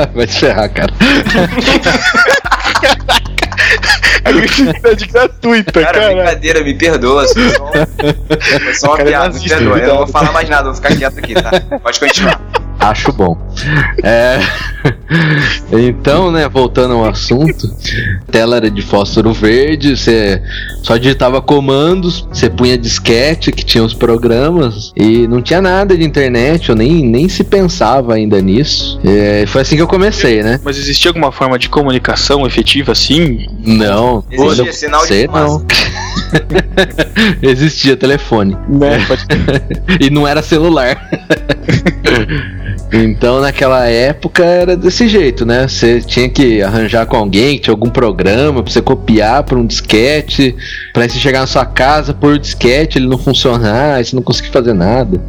[0.16, 0.92] Vai te ferrar, cara.
[4.24, 7.26] Agressividade gratuita, Cara, brincadeira, me perdoa.
[7.28, 7.72] Foi só,
[8.74, 9.78] só uma Cara, é piada, me perdoa.
[9.78, 11.50] Eu não vou falar mais nada, vou ficar quieto aqui, tá?
[11.82, 12.40] Pode continuar.
[12.80, 13.36] Acho bom.
[14.02, 14.40] É,
[15.72, 17.66] Então, né, voltando ao assunto,
[18.28, 20.42] a tela era de fósforo verde, você
[20.82, 26.04] só digitava comandos, você punha disquete que tinha os programas e não tinha nada de
[26.04, 29.00] internet, eu nem, nem se pensava ainda nisso.
[29.04, 30.60] É, foi assim que eu comecei, né?
[30.62, 33.46] Mas existia alguma forma de comunicação efetiva assim?
[33.64, 34.24] Não.
[34.30, 35.64] Existia sinal de não.
[37.42, 38.56] Existia telefone.
[38.68, 38.98] Né?
[40.00, 41.08] e não era celular.
[42.94, 45.66] então naquela época era desse jeito, né?
[45.66, 50.54] Você tinha que arranjar com alguém, tinha algum programa pra você copiar para um disquete,
[50.92, 54.22] pra você chegar na sua casa, pôr o disquete, ele não funcionar, aí você não
[54.22, 55.20] conseguia fazer nada.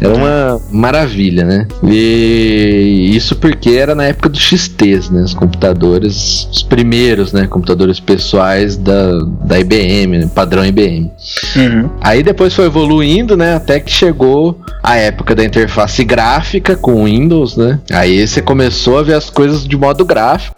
[0.00, 1.68] Era uma maravilha, né?
[1.84, 5.22] E isso porque era na época dos XTs, né?
[5.22, 7.46] Os computadores, os primeiros, né?
[7.46, 10.30] Computadores pessoais da, da IBM, né?
[10.34, 11.10] padrão IBM.
[11.56, 11.90] Uhum.
[12.00, 13.54] Aí depois foi evoluindo, né?
[13.54, 17.78] Até que chegou a época da interface gráfica com Windows, né?
[17.92, 20.54] Aí você começou a ver as coisas de modo gráfico.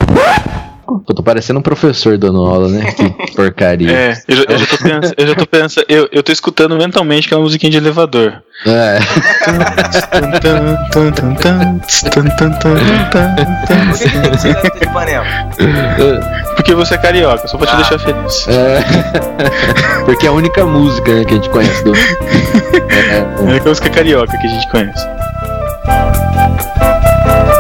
[1.07, 2.92] Eu tô parecendo um professor dando aula, né?
[2.92, 3.90] Que porcaria.
[3.92, 6.77] É, eu, já- eu já tô pensando, eu já tô pensando, eu, eu tô escutando
[6.77, 8.42] mentalmente aquela musiquinha de elevador.
[8.66, 8.98] É.
[16.57, 17.77] Porque você é carioca, só pra te Ah.
[17.77, 18.46] deixar feliz.
[18.48, 20.05] É.
[20.05, 21.92] Porque é a única música né, que a gente conhece do.
[21.94, 25.07] É, É a música carioca que a gente conhece.
[25.84, 27.57] Thank you.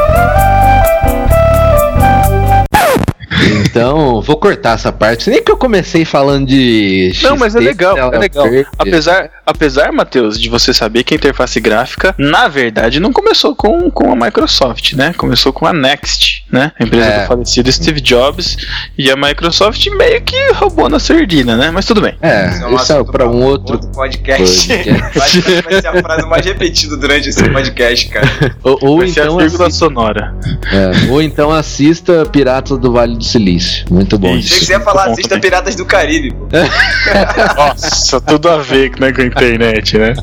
[3.78, 5.30] Então, vou cortar essa parte.
[5.30, 7.12] Nem que eu comecei falando de.
[7.22, 8.48] Não, mas é XT, legal, é legal.
[8.50, 8.68] verde.
[8.78, 13.90] Apesar, apesar, Matheus, de você saber que a interface gráfica, na verdade, não começou com,
[13.90, 15.14] com a Microsoft, né?
[15.16, 16.72] Começou com a Next, né?
[16.78, 17.20] A empresa É.
[17.22, 18.56] do falecido Steve Jobs.
[18.96, 21.70] E a Microsoft meio que roubou na sardina, né?
[21.70, 22.14] Mas tudo bem.
[22.20, 23.78] É, Isso é um isso é pra um outro.
[23.94, 24.68] podcast.
[24.68, 25.18] podcast.
[25.20, 28.28] Acho que vai ser a frase mais repetida durante esse podcast, cara.
[28.64, 30.34] Ou, ou Vai ser então a vírgula sonora.
[30.72, 33.67] é, ou então assista Piratas do Vale do Silício.
[33.90, 34.36] Muito bom.
[34.36, 34.64] Isso.
[34.64, 35.50] Você ia falar Bom assista também.
[35.50, 36.48] Piratas do Caribe, pô.
[37.56, 40.14] Nossa, tudo a ver né, com a internet, né?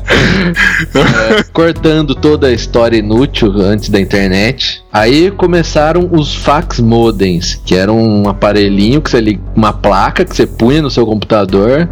[1.52, 4.82] Cortando toda a história inútil antes da internet.
[4.92, 10.46] Aí começaram os fax modems, que era um aparelhinho que você uma placa que você
[10.46, 11.88] punha no seu computador,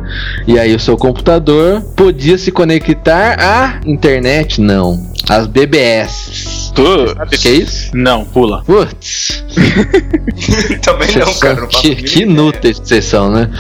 [0.47, 6.73] e aí o seu computador podia se conectar à internet, não, às BBS.
[6.77, 7.91] O que é isso?
[7.95, 8.65] Não, pula.
[8.65, 9.45] Putz,
[10.83, 11.61] Também não, cara.
[11.61, 13.51] Não que, que inúteis que vocês são, né?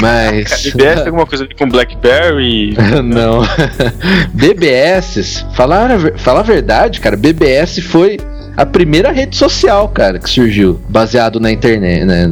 [0.00, 0.62] Mas.
[0.72, 2.76] BBS tem alguma coisa com Blackberry?
[3.04, 3.42] Não.
[4.32, 8.18] BBS, falar falar a verdade, cara, BBS foi
[8.56, 12.30] a primeira rede social, cara, que surgiu, baseado na internet, né?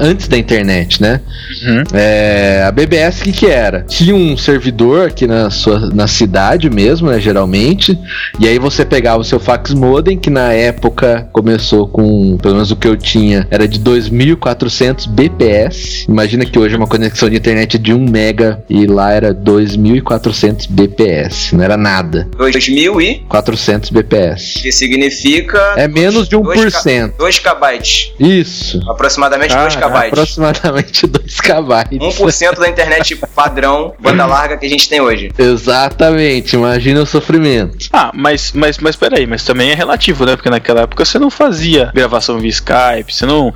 [0.00, 1.20] Antes da internet, né?
[1.66, 1.82] Uhum.
[1.92, 3.82] É, a BBS, o que, que era?
[3.82, 7.98] Tinha um servidor aqui na sua na cidade mesmo, né, geralmente,
[8.38, 12.70] e aí você pegava o seu fax modem, que na época começou com, pelo menos
[12.70, 16.06] o que eu tinha, era de 2400 BPS.
[16.08, 20.66] Imagina que hoje uma conexão de internet é de 1 mega e lá era 2400
[20.66, 22.28] BPS, não era nada.
[22.36, 24.62] 2000 e 400 BPS.
[24.62, 27.12] que significa É menos de 1%.
[27.18, 28.12] 2 kbytes.
[28.18, 28.80] Isso.
[28.90, 30.12] Aproximadamente Ah, 2 kbytes.
[30.12, 31.98] Aproximadamente 2 KB.
[31.98, 35.30] 1% da internet padrão, banda larga que a gente tem hoje.
[35.38, 37.88] Exatamente, imagina o sofrimento.
[37.92, 40.36] Ah, mas, mas, mas peraí, mas também é relativo, né?
[40.36, 43.52] Porque naquela época você não fazia gravação via Skype, você não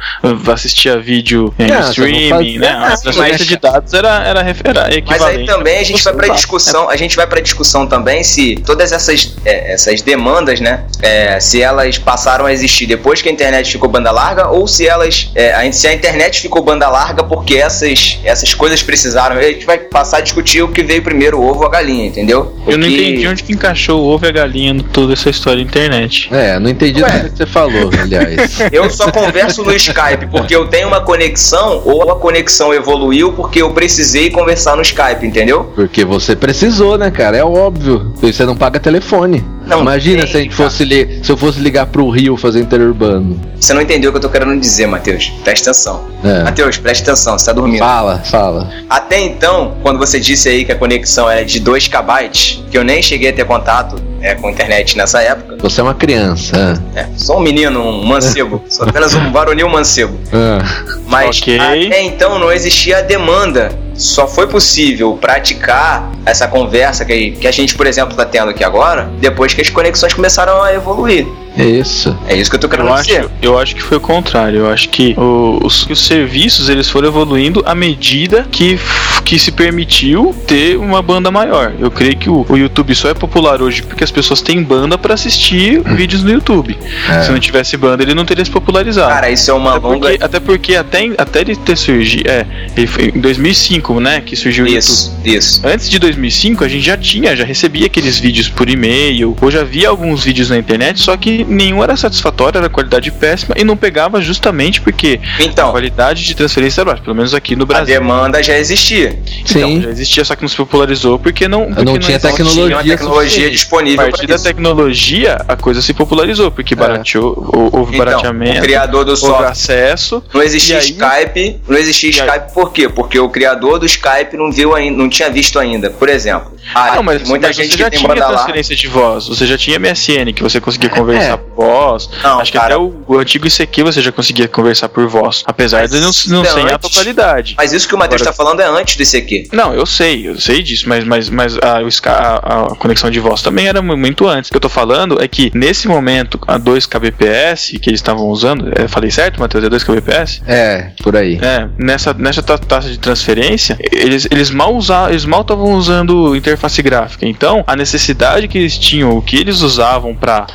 [0.53, 2.68] assistia vídeo em Não, streaming, fazia né?
[2.71, 5.38] A transferência mas- de dados era, era, era Mas equivalente.
[5.40, 8.92] aí também a gente vai pra discussão, a gente vai pra discussão também se todas
[8.92, 13.33] essas, é, essas demandas, né, é, se elas elas passaram a existir depois que a
[13.33, 17.23] internet ficou banda larga ou se elas é, a- se a internet ficou banda larga
[17.25, 19.37] porque essas, essas coisas precisaram.
[19.37, 22.07] A gente vai passar a discutir o que veio primeiro, o ovo ou a galinha,
[22.07, 22.55] entendeu?
[22.67, 25.29] Eu não Porque- entendi onde que encaixou o ovo e a galinha em toda essa
[25.31, 26.29] história da internet.
[26.33, 27.09] É, não entendi Ué.
[27.11, 28.59] nada que você falou, aliás.
[28.73, 33.61] Eu só converso no Skype porque eu tenho uma conexão ou a conexão evoluiu porque
[33.63, 35.73] eu precisei conversar no Skype, entendeu?
[35.75, 37.37] Porque você precisou, né, cara?
[37.37, 38.13] É óbvio.
[38.21, 39.45] Porque Você não paga telefone.
[39.69, 40.71] Não Imagina tem, se a gente cara.
[40.71, 43.39] fosse li- se eu fosse ligar pro Rio fazer interurbano.
[43.61, 45.33] Você não entendeu o que eu tô querendo dizer, Matheus.
[45.45, 46.05] Presta atenção.
[46.25, 46.43] É.
[46.45, 47.81] Matheus, presta atenção, você tá dormindo.
[47.81, 48.71] Fala, fala.
[48.89, 52.29] Até então, quando você disse aí que a conexão era de 2 KB,
[52.71, 55.85] que eu nem cheguei a ter contato é, com a internet nessa época, Você é
[55.85, 56.83] uma criança.
[56.95, 60.19] é, sou um menino, um mancebo, sou apenas um varonil mancebo.
[60.33, 60.65] Ah.
[61.07, 61.59] Mas Ok.
[61.59, 63.71] até então não existia a demanda.
[63.99, 69.11] Só foi possível praticar essa conversa que, a gente, por exemplo, está tendo aqui agora,
[69.21, 71.27] depois que as conexões começaram a evoluir.
[71.59, 72.16] É isso.
[72.27, 73.18] É isso que eu tô querendo Eu dizer.
[73.21, 74.61] acho, eu acho que foi o contrário.
[74.61, 78.79] Eu acho que os, os serviços eles foram evoluindo à medida que,
[79.25, 81.73] que se permitiu ter uma banda maior.
[81.81, 84.97] Eu creio que o, o YouTube só é popular hoje porque as pessoas têm banda
[84.97, 86.79] para assistir vídeos no YouTube.
[87.09, 87.23] É.
[87.23, 89.12] Se não tivesse banda, ele não teria se popularizado.
[89.12, 90.09] Cara, isso é uma até longa.
[90.09, 92.31] porque, até porque até, até ele ter surgido.
[92.31, 94.21] É, ele foi em 2005, né?
[94.21, 94.79] Que surgiu o YouTube.
[94.79, 95.66] Isso, isso.
[95.66, 99.61] Antes de 2005, a gente já tinha, já recebia aqueles vídeos por e-mail, ou já
[99.62, 103.77] havia alguns vídeos na internet, só que nenhum era satisfatório, era qualidade péssima e não
[103.77, 107.67] pegava justamente porque a Então, qualidade de transferência era baixa, pelo menos aqui no a
[107.67, 107.87] Brasil.
[107.87, 109.19] demanda já existia.
[109.41, 109.83] Então, Sim.
[109.83, 112.77] já existia, só que não se popularizou porque não, porque não tinha existia- tecnologia Tinha
[112.77, 113.47] uma tecnologia suficiente.
[113.49, 114.45] A disponível partir da isso.
[114.45, 119.21] tecnologia, a coisa se popularizou, porque barateou, hou- houve Então, barateamento, o criador do houve
[119.23, 120.23] software acesso.
[120.33, 122.89] Não existia aí- Skype, não existia E aí- Skype por quê?
[122.89, 125.91] Porque o criador do Skype não viu ainda, não tinha visto ainda.
[125.91, 128.33] Por exemplo, ah, não, mas, muita mas gente você que já tem tinha banda lá.
[128.35, 131.38] transferência de voz, você já tinha MSN que você conseguia conversar É.
[131.38, 132.09] por voz.
[132.22, 132.74] Não, Acho que cara.
[132.74, 136.42] até o, o antigo ICQ você já conseguia conversar por voz, apesar de não, não
[136.42, 136.72] é ser antes.
[136.72, 137.55] alta qualidade.
[137.57, 139.48] Mas isso que o Matheus Agora- tá falando é antes do ICQ.
[139.53, 143.42] Não, eu sei, eu sei disso, mas, mas, mas a, a- a conexão de voz
[143.42, 144.48] também era mu- muito antes.
[144.48, 148.27] O que eu tô falando é que nesse momento, a 2 kbps que eles estavam
[148.29, 149.64] usando, eu falei certo, Matheus?
[149.64, 150.42] É 2 kbps?
[150.46, 151.38] É, por aí.
[151.42, 156.35] É, nessa, nessa ta- taxa de transferência, eles, eles mal usavam, eles mal estavam usando
[156.37, 157.27] interface gráfica.
[157.27, 160.46] Então, a necessidade que eles tinham, o que eles usavam para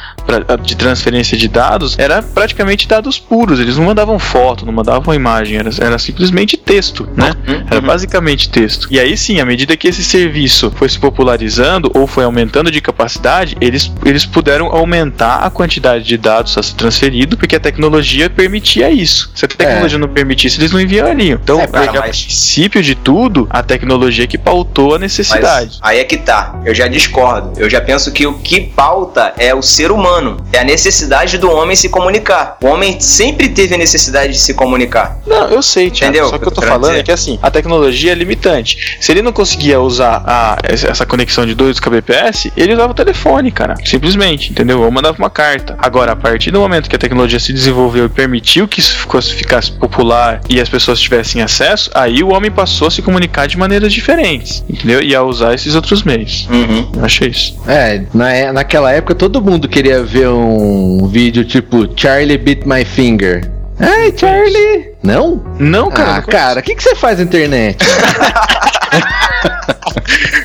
[0.64, 3.60] de transferência de dados, era praticamente dados puros.
[3.60, 7.34] Eles não mandavam foto, não mandavam imagem, era, era simplesmente texto, né?
[7.70, 8.88] Era basicamente texto.
[8.90, 12.82] E aí sim, à medida que esse serviço foi se popularizando ou foi aumentando de
[12.82, 18.30] capacidade, eles, eles puderam aumentar a quantidade de dados a ser transferido, porque a tecnologia
[18.30, 19.32] permitia isso.
[19.36, 21.40] Se a tecnologia não permitisse, eles não enviariam.
[21.42, 25.78] Então, É, cara, a mas- princípio de tudo, a tecnologia que pautou a necessidade.
[25.82, 26.60] Mas aí é que tá.
[26.66, 27.54] Eu já discordo.
[27.58, 30.13] Eu já penso que o que pauta é o ser humano.
[30.52, 32.58] É a necessidade do homem se comunicar.
[32.62, 35.18] O homem sempre teve a necessidade de se comunicar.
[35.26, 36.14] Não, eu sei, Thiago.
[36.14, 37.00] Entendeu Só que eu tô falando dizer?
[37.00, 38.98] é que assim, a tecnologia é limitante.
[39.00, 43.52] Se ele não conseguia usar a- essa conexão de 2 kbps, ele usava o telefone,
[43.52, 43.76] cara.
[43.86, 44.82] Simplesmente, entendeu?
[44.82, 45.76] Ou mandava uma carta.
[45.80, 49.34] Agora, a partir do momento que a tecnologia se desenvolveu e permitiu que isso fosse-
[49.34, 53.58] ficasse popular e as pessoas tivessem acesso, aí o homem passou a se comunicar de
[53.58, 55.02] maneiras diferentes, entendeu?
[55.02, 56.48] E a usar esses outros meios.
[56.52, 56.92] Uhum.
[56.98, 57.58] Eu achei isso.
[57.68, 62.84] É, na, é- naquela época todo mundo queria ver um vídeo tipo Charlie Beat My
[62.86, 63.42] Finger.
[63.80, 64.93] Ai, Charlie!
[65.04, 65.44] Não?
[65.60, 66.12] Não, cara.
[66.12, 67.78] ah, não cara, o que, que você faz na internet?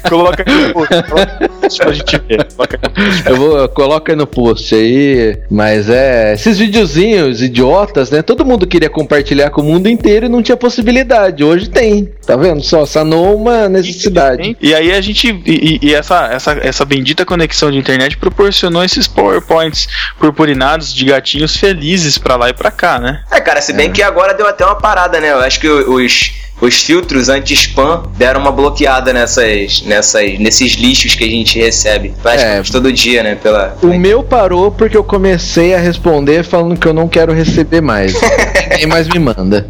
[0.09, 2.47] Coloca aqui no post, pra gente ver.
[2.55, 2.81] Coloca.
[3.27, 5.39] Eu vou, coloca aí no post aí.
[5.51, 6.33] Mas é.
[6.35, 8.23] Esses videozinhos idiotas, né?
[8.23, 11.45] Todo mundo queria compartilhar com o mundo inteiro e não tinha possibilidade.
[11.45, 12.09] Hoje tem.
[12.27, 12.63] Tá vendo?
[12.63, 14.57] Só sanou uma necessidade.
[14.61, 15.29] E aí a gente.
[15.45, 19.87] E, e- e essa, essa, essa bendita conexão de internet proporcionou esses PowerPoints
[20.19, 23.23] purpurinados de gatinhos felizes pra lá e pra cá, né?
[23.49, 25.31] É, cara, se bem que agora deu até uma parada, né?
[25.31, 31.25] Eu acho que os, os filtros anti-spam deram uma bloqueada nessas, nessas, nesses lixos que
[31.25, 32.15] a gente recebe.
[32.23, 33.37] Praticamente todo dia, né?
[33.37, 37.81] Pela, O meu parou porque eu comecei a responder falando que eu não quero receber
[37.81, 38.13] mais.
[38.71, 39.67] Ninguém mais me manda.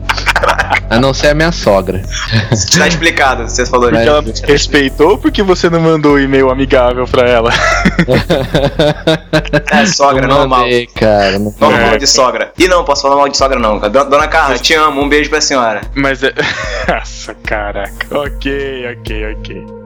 [0.91, 2.03] A não ser a minha sogra.
[2.79, 3.91] Tá explicado, você falou.
[3.91, 7.51] Mas- Porque ela te respeitou porque você não mandou um e-mail amigável pra ela.
[9.71, 10.61] É, sogra, Não normal.
[10.61, 11.39] mandei, cara.
[11.39, 11.99] Não Normal É.
[11.99, 12.53] de sogra.
[12.59, 13.79] E não, posso falar mal de sogra não.
[13.79, 15.01] Dona Carla, te amo.
[15.03, 15.81] Um beijo pra senhora.
[15.95, 16.33] Mas é.
[16.89, 18.07] Nossa, caraca.
[18.11, 19.78] Ok, ok, ok.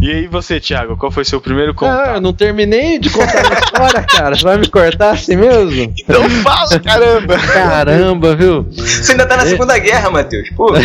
[0.00, 2.14] E aí você, Thiago, qual foi seu primeiro Ah, contato?
[2.14, 4.34] eu não terminei de contar a história, cara.
[4.34, 5.92] Você vai me cortar assim mesmo?
[5.98, 7.36] Então fala, caramba!
[7.38, 8.66] Caramba, viu?
[8.70, 10.48] Você ainda tá na Segunda Guerra, Matheus.
[10.56, 10.72] Pô,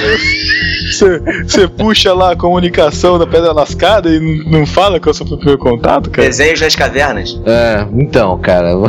[1.48, 5.26] Você puxa lá a comunicação da pedra lascada e não fala qual é o seu
[5.26, 6.28] primeiro contato, cara?
[6.28, 7.40] Desenhos nas cavernas.
[7.46, 8.72] É, então, cara.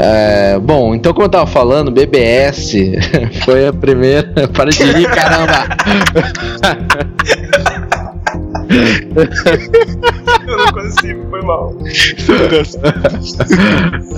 [0.00, 2.72] É, bom, então como eu tava falando, BBS
[3.44, 4.46] foi a primeira.
[4.46, 5.66] Para de rir, caramba!
[10.46, 11.74] Eu não consigo, foi mal.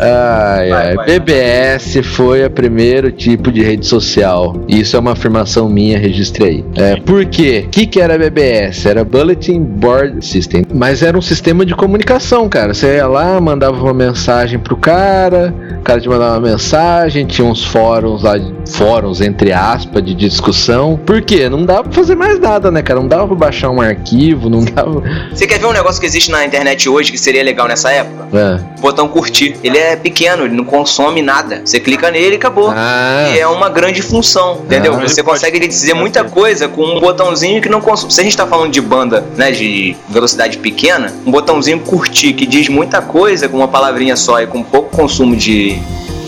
[0.01, 0.95] Ai, ai.
[0.95, 4.57] vai, BBS foi o primeiro tipo de rede social.
[4.69, 6.65] Isso é uma afirmação minha, registrei.
[6.77, 7.65] É, por quê?
[7.67, 8.87] O que, que era BBS?
[8.87, 10.65] Era Bulletin Board System.
[10.75, 12.75] Mas era um sistema de comunicação, cara.
[12.75, 17.47] Você ia lá, mandava uma mensagem pro cara, o cara te mandava uma mensagem, tinha
[17.47, 18.35] uns fóruns lá,
[18.69, 20.99] fóruns entre aspas, de discussão.
[21.05, 21.49] Por quê?
[21.49, 23.01] Não dava pra fazer mais nada, né, cara?
[23.01, 25.03] Não dava pra baixar um arquivo, não dava.
[25.31, 28.29] Você quer ver um negócio que existe na internet hoje que seria legal nessa época?
[28.33, 28.81] É.
[28.81, 29.57] Botão curtir.
[29.63, 31.63] Ele é pequeno, ele não consome nada.
[31.65, 32.71] Você clica nele e acabou.
[32.75, 33.31] Ah.
[33.35, 34.95] E é uma grande função, entendeu?
[34.95, 35.01] Ah.
[35.01, 38.13] Você consegue dizer muita coisa com um botãozinho que não consome.
[38.13, 42.47] Se a gente tá falando de banda, né, de velocidade pequena, um botãozinho curtir que
[42.47, 45.81] diz muita coisa com uma palavrinha só e com pouco consumo de,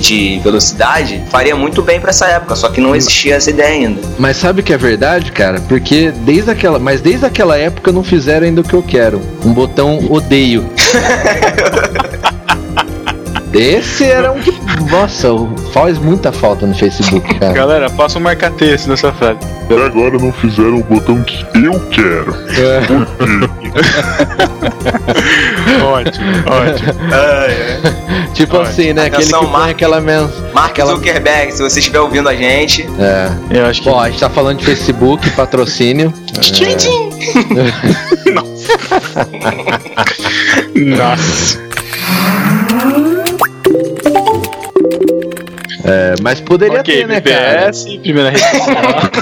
[0.02, 4.00] de velocidade, faria muito bem pra essa época, só que não existia essa ideia ainda.
[4.18, 5.60] Mas sabe o que é verdade, cara?
[5.60, 9.20] Porque desde aquela, mas desde aquela época não fizeram ainda o que eu quero.
[9.44, 10.68] Um botão odeio.
[13.52, 14.50] Esse era um que,
[14.90, 15.28] nossa,
[15.72, 17.52] faz muita falta no Facebook, cara.
[17.52, 19.38] Galera, faça um marca-texto nessa frase.
[19.64, 22.32] Até agora não fizeram o botão que eu quero.
[25.84, 26.92] ótimo, ótimo.
[28.34, 29.06] tipo assim, né?
[29.06, 29.70] Aquele que Mark.
[29.70, 30.52] aquela mensagem.
[30.54, 33.30] Mark Aquela- Zuckerberg, se você estiver ouvindo a gente, É.
[33.50, 33.88] Eu acho que.
[33.88, 36.12] Bom, a gente tá falando de Facebook, patrocínio.
[40.74, 41.60] Nossa.
[45.84, 47.60] É, mas poderia ok, ter, né, cara?
[47.66, 48.66] BBS, primeira social.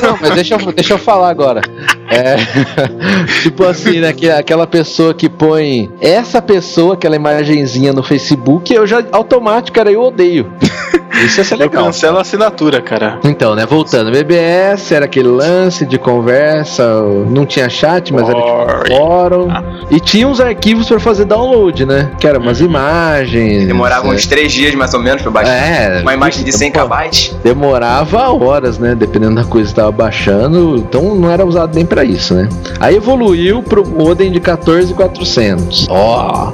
[0.02, 1.62] Não, mas deixa eu, deixa eu falar agora.
[2.11, 2.36] É,
[3.42, 4.12] tipo assim, né?
[4.12, 9.90] que- aquela pessoa que põe essa pessoa, aquela imagenzinha no Facebook, eu já automático, cara,
[9.90, 10.52] eu odeio.
[11.24, 11.84] Isso ia ser Eu legal.
[11.84, 13.18] cancelo a assinatura, cara.
[13.24, 16.82] Então, né, voltando, BBS era aquele lance de conversa,
[17.28, 19.48] não tinha chat, mas era tipo fórum.
[19.90, 22.11] E tinha uns arquivos pra fazer download, né?
[22.18, 23.66] Que eram umas imagens.
[23.66, 24.11] demorava é.
[24.11, 25.52] uns três dias mais ou menos pra baixar.
[25.52, 27.32] É, Uma imagem de 100 pô, KB.
[27.42, 28.94] demorava horas, né?
[28.94, 32.48] Dependendo da coisa que tava baixando, então não era usado nem pra isso, né?
[32.78, 35.86] Aí evoluiu pro modem de 14400.
[35.90, 36.52] Ó.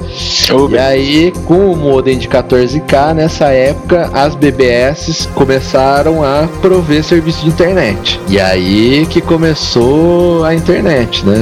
[0.53, 4.46] Ô, E aí, com o modem de 14K, nessa época, as BBS
[5.35, 8.21] começaram a prover serviço de internet.
[8.29, 11.37] E aí que começou a internet, né?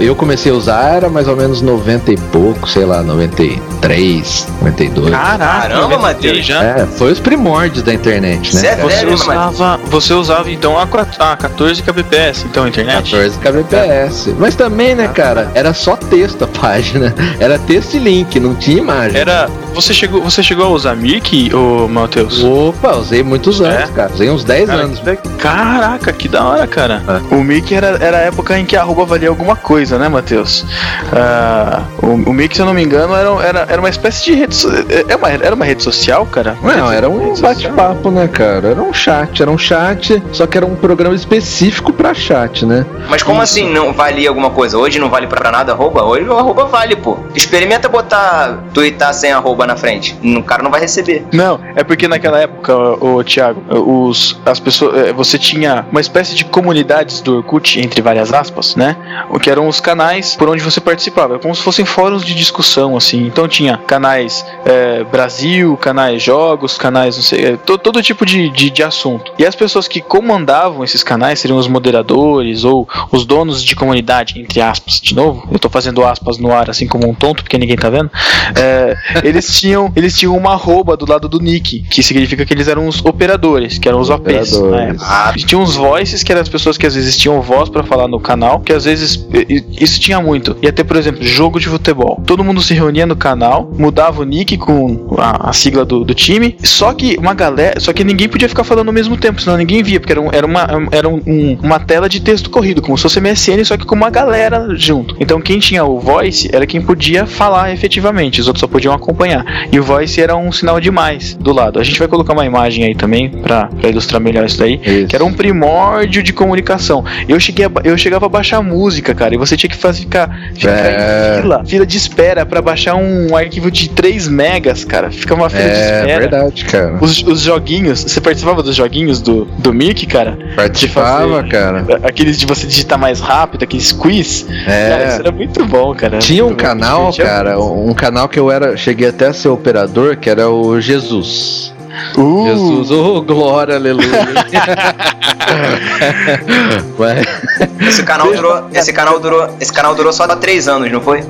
[0.00, 5.10] Eu comecei a usar, era mais ou menos 90 e pouco, sei lá, 93, 92.
[5.10, 6.44] Caraca, Caramba, Matheus.
[6.46, 6.62] Já?
[6.62, 8.60] É, foi os primórdios da internet, né?
[8.60, 8.82] Sério?
[8.84, 13.10] Você mas- usava, você usava então a, quat- a 14 kbps, então a internet?
[13.10, 14.34] 14 kbps.
[14.38, 17.14] Mas também, né, cara, era só texto a página.
[17.38, 19.18] Era texto e link, não tinha imagem.
[19.18, 19.48] Era.
[19.74, 22.42] Você chegou, você chegou a usar Mirk, ô Matheus?
[22.42, 23.92] Opa, usei muitos anos, É?
[23.92, 24.12] cara.
[24.12, 25.00] Usei uns 10 Cara, anos.
[25.38, 27.02] Caraca, que da hora, cara.
[27.30, 27.34] É.
[27.34, 30.66] O Mickey era, era a época em que a arroba valia alguma coisa, né, Matheus?
[31.12, 34.34] Ah, o, o Mickey, se eu não me engano, era, era, era uma espécie de
[34.34, 34.54] rede.
[34.56, 34.68] so-
[35.08, 36.56] é uma, era uma rede social, cara?
[36.62, 38.68] Não, era um bate-papo, né, cara?
[38.70, 42.84] Era um chat, era um chat, só que era um programa específico pra chat, né?
[43.08, 44.76] Mas como assim não valia alguma coisa?
[44.76, 46.02] Hoje não vale pra nada arroba?
[46.02, 47.18] Hoje o arroba vale, pô.
[47.36, 50.18] Experimenta botar, twittar sem arroba na frente.
[50.24, 51.24] O cara não vai receber.
[51.32, 53.60] Não, é porque naquela época, o Thiago,
[54.08, 58.76] os, as pessoas, eh, você tinha uma espécie de comunidades do Orkut, entre várias aspas,
[58.76, 58.96] né?
[59.30, 62.96] O que eram os canais por onde você participava, como se fossem fóruns de discussão,
[62.96, 63.26] assim.
[63.26, 68.48] Então tinha canais eh, Brasil, canais jogos, canais não sei, eh, to- todo tipo de,
[68.50, 69.32] de, de assunto.
[69.38, 74.38] E as pessoas que comandavam esses canais seriam os moderadores ou os donos de comunidade,
[74.40, 75.48] entre aspas, de novo.
[75.50, 78.10] Eu tô fazendo aspas no ar assim como um tonto, porque ninguém tá vendo.
[78.56, 82.68] Eh, eles tinham eles tinham uma arroba do lado do nick, que significa que eles
[82.68, 84.52] eram os operadores, que eram os OPs.
[84.70, 84.96] Né?
[85.00, 87.82] Ah, e tinha uns voices, que eram as pessoas que às vezes tinham voz pra
[87.82, 90.56] falar no canal, que às vezes e- e- isso tinha muito.
[90.62, 92.22] Ia ter, por exemplo, jogo de futebol.
[92.26, 96.14] Todo mundo se reunia no canal, mudava o nick com a, a sigla do, do
[96.14, 99.56] time, só que uma galera, só que ninguém podia ficar falando ao mesmo tempo, senão
[99.56, 102.96] ninguém via, porque era, um- era uma, era um- uma tela de texto corrido, como
[102.96, 105.16] se fosse MSN, só que com uma galera junto.
[105.18, 109.44] Então quem tinha o voice era quem podia falar efetivamente, os outros só podiam acompanhar.
[109.72, 111.79] E o voice era um sinal de mais do lado.
[111.80, 114.80] A gente vai colocar uma imagem aí também pra, pra ilustrar melhor isso daí.
[114.84, 115.06] Isso.
[115.08, 117.04] Que era um primórdio de comunicação.
[117.28, 120.28] Eu, cheguei a eu chegava a baixar música, cara, e você tinha que fazer, ficar,
[120.54, 121.38] ficar É.
[121.38, 125.10] em fila, fila de espera pra baixar um arquivo de 3 megas, cara.
[125.10, 126.20] Fica uma fila de É espera.
[126.20, 126.98] verdade, cara.
[127.00, 130.38] Os, os joguinhos, você participava dos joguinhos do, do Mickey, cara?
[130.56, 131.86] Participava, fazer- cara.
[132.02, 134.42] Aqueles de você digitar mais rápido, aqueles quiz.
[134.66, 135.20] Cara, isso É.
[135.20, 136.18] era muito bom, cara.
[136.18, 140.16] Tinha um bom, canal, cara, um canal que eu era, cheguei até a ser operador,
[140.16, 141.69] que era o Jesus.
[142.16, 144.10] Uh, Jesus, oh glória, aleluia.
[147.88, 148.68] Esse canal durou.
[148.72, 149.56] Esse canal durou.
[149.60, 151.24] Esse canal durou só três anos, não foi?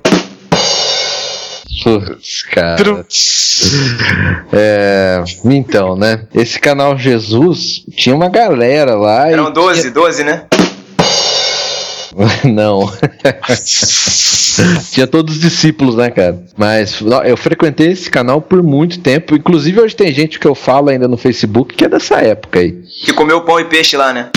[1.83, 3.07] Putz, cara.
[4.53, 6.25] É, então, né?
[6.35, 9.31] Esse canal Jesus tinha uma galera lá.
[9.31, 10.45] e Eram 12, 12, né?
[12.45, 12.91] Não.
[14.93, 16.43] Tinha todos os discípulos, né, cara?
[16.57, 19.35] Mas eu frequentei esse canal por muito tempo.
[19.35, 22.73] Inclusive, hoje tem gente que eu falo ainda no Facebook que é dessa época aí.
[23.05, 24.31] Que comeu pão e peixe lá, né?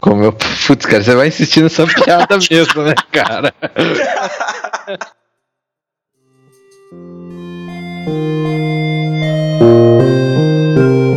[0.00, 0.32] Como eu.
[0.32, 3.52] Putz, cara, você vai insistir nessa piada mesmo, né, cara?
[8.06, 8.16] Thank
[10.78, 11.09] you.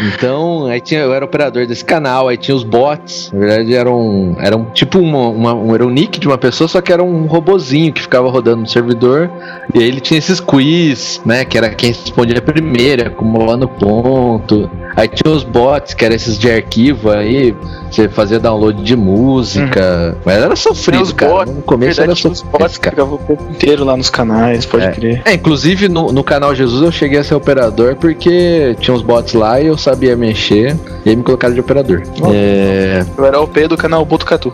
[0.00, 3.30] Então, aí tinha, eu era operador desse canal, aí tinha os bots.
[3.32, 6.80] Na verdade, eram, eram tipo uma, uma- um, era um nick de uma pessoa, só
[6.80, 9.30] que era um robozinho que ficava rodando no servidor.
[9.74, 11.44] E aí ele tinha esses quiz, né?
[11.44, 14.70] Que era quem respondia primeiro, acumulando ponto.
[14.96, 17.54] Aí tinha os bots, que eram esses de arquivo aí,
[17.90, 20.16] você fazia download de música.
[20.24, 21.32] Mas era sofrido, os cara.
[21.32, 22.58] bots, no começo verdade, era tinha os sofrido.
[22.58, 22.96] bots cara.
[22.96, 24.90] ficavam o tempo inteiro lá nos canais, pode É.
[24.90, 25.22] crer.
[25.24, 29.34] É, inclusive no, no canal Jesus eu cheguei a ser operador porque tinha uns bots
[29.34, 32.02] lá e eu sabia mexer e aí me colocaram de operador.
[32.20, 32.30] Oh.
[32.32, 34.52] É, Eu era o P do canal Botucatu.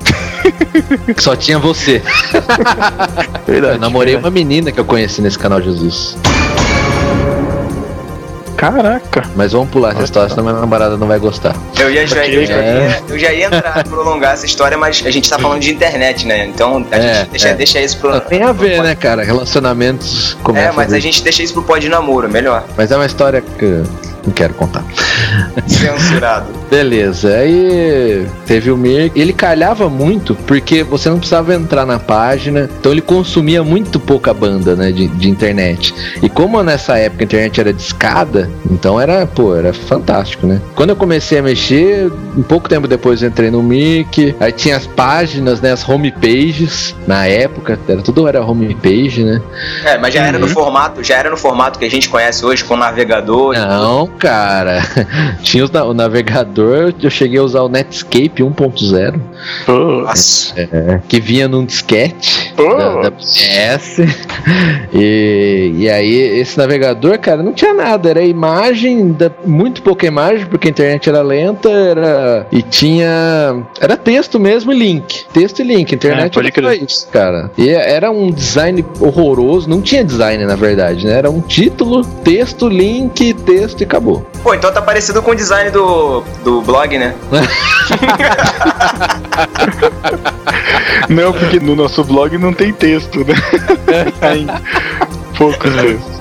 [1.18, 2.00] só tinha você.
[3.46, 3.74] Verdade.
[3.74, 4.16] Eu namorei verdade.
[4.16, 6.16] uma menina que eu conheci nesse canal Jesus.
[8.56, 9.24] Caraca.
[9.34, 11.54] Mas vamos pular essa história, senão minha namorada não vai gostar.
[11.78, 15.10] Eu, ia, já, eu, já ia, eu já ia entrar, prolongar essa história, mas a
[15.10, 16.46] gente tá falando de internet, né?
[16.46, 17.54] Então a É, gente deixa, é.
[17.54, 18.18] deixa isso pro.
[18.20, 19.24] Tem a ver, né, cara?
[19.24, 22.64] Relacionamentos É, mas a a gente deixa isso pro pó de namoro, melhor.
[22.76, 23.82] Mas é uma história que
[24.26, 24.84] não quero contar.
[25.66, 26.63] Censurado.
[26.74, 29.12] Beleza, aí teve o Mir.
[29.14, 34.34] Ele calhava muito porque você não precisava entrar na página, então ele consumia muito pouca
[34.34, 35.94] banda, né, de, de internet.
[36.20, 40.60] E como nessa época a internet era discada, então era, pô, era fantástico, né?
[40.74, 44.76] Quando eu comecei a mexer, um pouco tempo depois eu entrei no Mirk, aí tinha
[44.76, 49.40] as páginas, né, as homepages, na época, era tudo era homepage, né?
[49.84, 50.52] É, mas já era no Uhum.
[50.52, 53.54] formato, já era no formato que a gente conhece hoje, com navegador.
[53.54, 54.82] Não, cara.
[55.44, 59.20] Tinha na- o navegador, eu cheguei a usar o Netscape 1.0.
[59.68, 60.54] Nossa.
[60.60, 64.00] É, que vinha num disquete da, da PS.
[64.92, 68.08] E, e aí, esse navegador, cara, não tinha nada.
[68.10, 71.68] Era imagem, da- muito pouca imagem, porque a internet era lenta.
[71.70, 73.64] Era, e tinha.
[73.80, 75.24] Era texto mesmo e link.
[75.32, 75.92] Texto e link.
[75.94, 76.82] Internet É, era crer.
[76.82, 77.50] isso, cara.
[77.56, 79.68] E era um design horroroso.
[79.68, 81.14] Não tinha design, na verdade, né?
[81.18, 84.26] Era um título, texto, link, texto e acabou.
[84.42, 87.14] Pô, então tá parecido com o design do, do blog, né?
[91.08, 93.34] Não, porque no nosso blog não tem texto, né?
[95.36, 96.14] Poucos textos.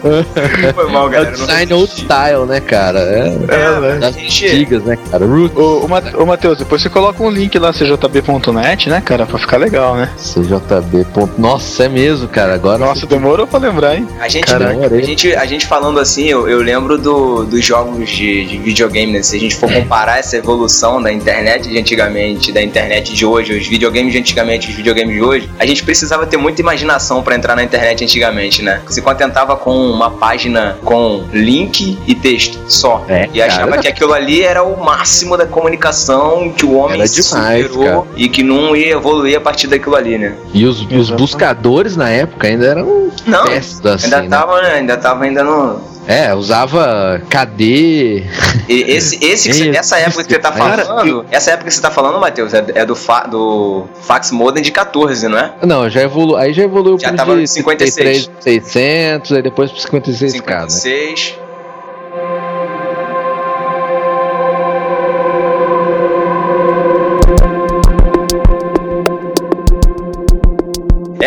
[0.76, 1.32] Foi mal, É o galera.
[1.32, 3.00] design old style, né, cara?
[3.00, 3.98] É, É, né?
[4.00, 5.26] das gente- antigas, né, cara?
[5.26, 5.86] Root Ô,
[6.20, 9.26] ô, Matheus, depois você coloca um link lá, cjb.net, né, cara?
[9.26, 10.10] Pra ficar legal, né?
[10.18, 11.06] CJB.
[11.14, 12.54] ponto- Nossa, é mesmo, cara.
[12.54, 12.78] Agora.
[12.78, 14.08] Nossa, demorou pra lembrar, hein?
[14.20, 14.88] A gente, Caraca.
[14.96, 19.14] a gente, a gente falando assim, eu, eu lembro do, dos jogos de, de videogame,
[19.14, 19.22] né?
[19.24, 23.58] Se a gente for comparar essa evolução da internet de antigamente, da internet de hoje,
[23.58, 27.36] os videogames de antigamente, os videogames de hoje, a gente precisava ter muita imaginação pra
[27.36, 28.82] entrar na internet antigamente, né?
[28.90, 33.04] Se contentava com uma página com link e texto só.
[33.08, 33.82] É, e achava cara.
[33.82, 38.30] que aquilo ali era o máximo da comunicação que o homem Era demais, superou e
[38.30, 40.36] que não ia evoluir a partir daquilo ali, né?
[40.54, 44.06] E os, os buscadores na época ainda eram Não, testes assim.
[44.06, 44.30] ainda né?
[44.30, 44.74] tava, né?
[44.76, 45.93] Ainda tava ainda no.
[46.08, 48.24] É, usava KD.
[48.68, 51.92] E esse, esse Isso, essa época que você tá falando, essa época que você tá
[51.92, 55.54] falando, Matheus, é, é do, fa, do fax modem de 14, não é?
[55.66, 56.36] Não, já evolu...
[56.36, 58.30] aí já evoluiu Já pro tava de 56.
[58.40, 60.70] 600, aí depois pro 56k, né?
[60.70, 61.36] 56.
[61.36, 61.53] Essa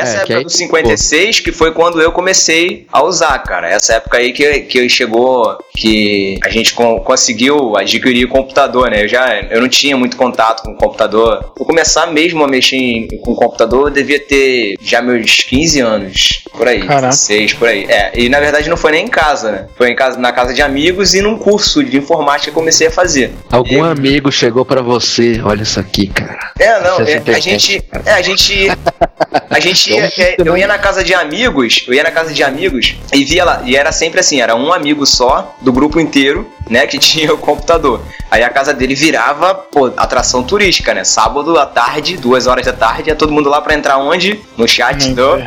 [0.07, 3.69] essa É, época aí- do 56 que foi quando eu comecei a usar, cara.
[3.69, 9.05] Essa época aí que, que chegou, que a gente con- conseguiu adquirir o computador, né?
[9.05, 11.53] Eu já eu não tinha muito contato com o computador.
[11.57, 15.81] Vou começar mesmo a mexer em- com o computador, eu devia ter já meus 15
[15.81, 17.09] anos, por aí, Caraca.
[17.09, 17.85] 16, por aí.
[17.89, 19.67] É, e na verdade não foi nem em casa, né?
[19.77, 22.91] Foi em casa, na casa de amigos e num curso de informática que comecei a
[22.91, 23.33] fazer.
[23.51, 26.39] Algum amigo chegou pra você, olha isso aqui, cara.
[26.59, 27.83] É, não, é é, a gente.
[28.05, 28.69] É, a gente.
[29.51, 32.97] A gente ia, eu ia na casa de amigos, eu ia na casa de amigos
[33.13, 36.87] e via lá, e era sempre assim, era um amigo só do grupo inteiro, né,
[36.87, 38.01] que tinha o computador.
[38.31, 41.05] Aí a casa dele virava, pô, atração turística, né?
[41.05, 44.41] Sábado à tarde, duas horas da tarde, ia todo mundo lá pra entrar onde?
[44.57, 45.39] No chat do.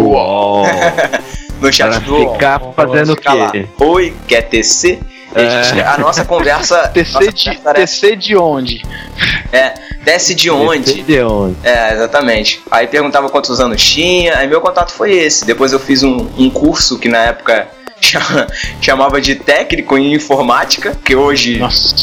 [0.00, 0.64] Uau!
[1.60, 2.32] No chat Pra do.
[2.32, 3.50] ficar fazendo o Ficar lá.
[3.52, 3.66] quê?
[3.78, 4.98] Oi, quer TC?
[5.36, 6.90] E a nossa conversa.
[7.12, 8.82] Nossa de, de onde?
[9.52, 9.74] É,
[10.04, 11.02] desce de onde?
[11.02, 11.56] De onde?
[11.62, 12.60] É, exatamente.
[12.70, 15.44] Aí perguntava quantos anos tinha, aí meu contato foi esse.
[15.44, 17.68] Depois eu fiz um, um curso que na época
[18.00, 18.46] chama-
[18.80, 21.94] chamava de técnico em informática, que hoje Nossa.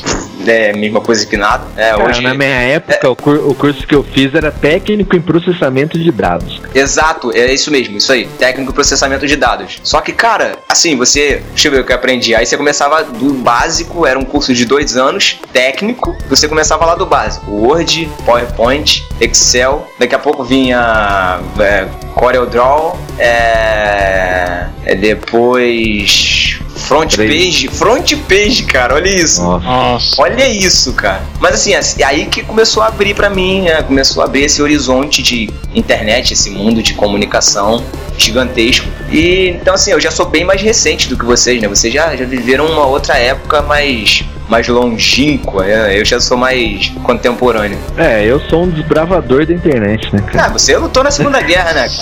[0.48, 1.66] É a mesma coisa que nada.
[1.76, 2.22] É, Cara, hoje.
[2.22, 6.12] na minha época, o, cur- o curso que eu fiz era técnico em processamento de
[6.12, 6.62] dados.
[6.74, 8.28] Exato, é isso mesmo, isso aí.
[8.38, 9.80] Técnico em processamento de dados.
[9.84, 11.42] Só que, cara, assim, você.
[11.50, 12.34] Deixa eu ver o que eu aprendi.
[12.36, 16.16] Aí você começava do básico, era um curso de dois anos, técnico.
[16.30, 19.88] Você começava lá do básico: Word, PowerPoint, Excel.
[20.00, 22.98] Daqui a pouco vinha é, CorelDRAW.
[23.18, 26.60] É, é, depois.
[26.90, 27.68] Front page.
[27.68, 29.44] Front page, cara, olha isso.
[29.44, 30.20] Nossa.
[30.20, 31.22] Olha isso, cara.
[31.40, 33.84] Mas assim, assim, aí que começou a abrir pra mim, né?
[33.84, 37.86] começou a abrir esse horizonte de internet, esse mundo de comunicação
[38.18, 38.88] gigantesco.
[39.12, 41.68] E então assim, eu já sou bem mais recente do que vocês, né?
[41.68, 46.00] Vocês já, já viveram uma outra época mais mais longínqua, né?
[46.00, 47.78] eu já sou mais contemporâneo.
[47.98, 50.46] É, eu sou um desbravador da internet, né, cara?
[50.46, 51.90] Ah, você lutou na Segunda Guerra, né?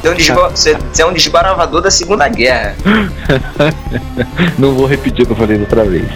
[0.00, 2.74] Você é um, desba- você- é um desbaravador da Segunda Guerra.
[4.58, 6.06] Não vou repetir o que eu falei da outra vez.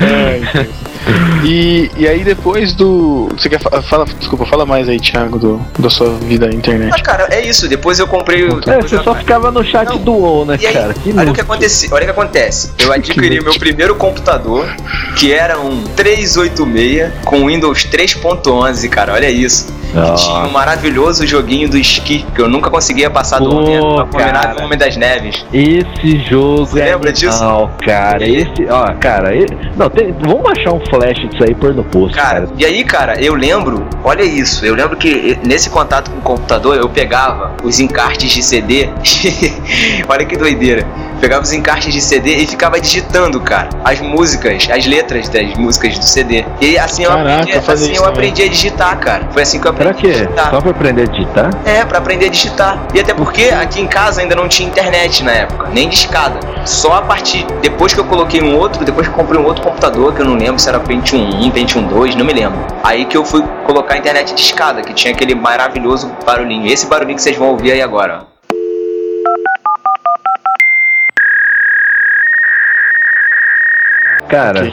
[0.00, 0.87] Ai, Deus.
[1.44, 3.28] E, e aí depois do.
[3.36, 6.56] Você quer fa- fala, desculpa, fala mais aí, Thiago, do, da sua vida na Ah,
[6.56, 7.02] internet.
[7.02, 7.68] cara, é isso.
[7.68, 8.60] Depois eu comprei o.
[8.68, 9.98] É, você só ficava no chat Não.
[9.98, 10.94] do WoW, né, E aí, cara?
[10.94, 12.72] Que olha o que acontece, olha o que acontece.
[12.78, 14.66] Eu adquiri o meu primeiro computador,
[15.16, 19.14] que era um 386 com Windows 3.11, cara.
[19.14, 19.66] Olha isso.
[19.96, 20.12] Ah.
[20.12, 23.76] Que tinha um maravilhoso joguinho do esqui, que eu nunca conseguia passar do Pô, Homem,
[24.00, 24.64] Abominável cara.
[24.64, 25.44] Homem das Neves.
[25.52, 27.42] Esse jogo Você é lembra disso?
[27.42, 28.28] animal, cara.
[28.28, 31.84] Esse, ó, cara, e- não, tem, vamos achar um flash disso aí e pôr no
[31.84, 32.48] post, Cara, cara.
[32.58, 36.76] e aí, cara, eu lembro, olha isso, eu lembro que nesse contato com o computador
[36.76, 38.88] eu pegava os encartes de CD,
[40.08, 40.86] olha que doideira.
[41.20, 45.98] Pegava os encartes de CD e ficava digitando, cara, as músicas, as letras das músicas
[45.98, 46.44] do CD.
[46.60, 48.08] E assim eu, Caraca, aprendi, eu assim isso eu também.
[48.12, 49.28] aprendi a digitar, cara.
[49.32, 50.20] Foi assim que eu Pra aprendi a quê?
[50.24, 50.50] digitar.
[50.50, 51.50] Só pra aprender a digitar?
[51.64, 52.82] É, pra aprender a digitar.
[52.94, 56.38] E até porque aqui em casa ainda não tinha internet na época, nem de escada.
[56.64, 59.62] Só a partir depois que eu coloquei um outro, depois que eu comprei um outro
[59.62, 62.58] computador, que eu não lembro se era Pentium 1, Pentium 2, não me lembro.
[62.84, 66.66] Aí que eu fui colocar a internet de escada, que tinha aquele maravilhoso barulhinho.
[66.66, 68.20] Esse barulhinho que vocês vão ouvir aí agora.
[68.22, 68.37] ó.
[74.28, 74.70] Cara,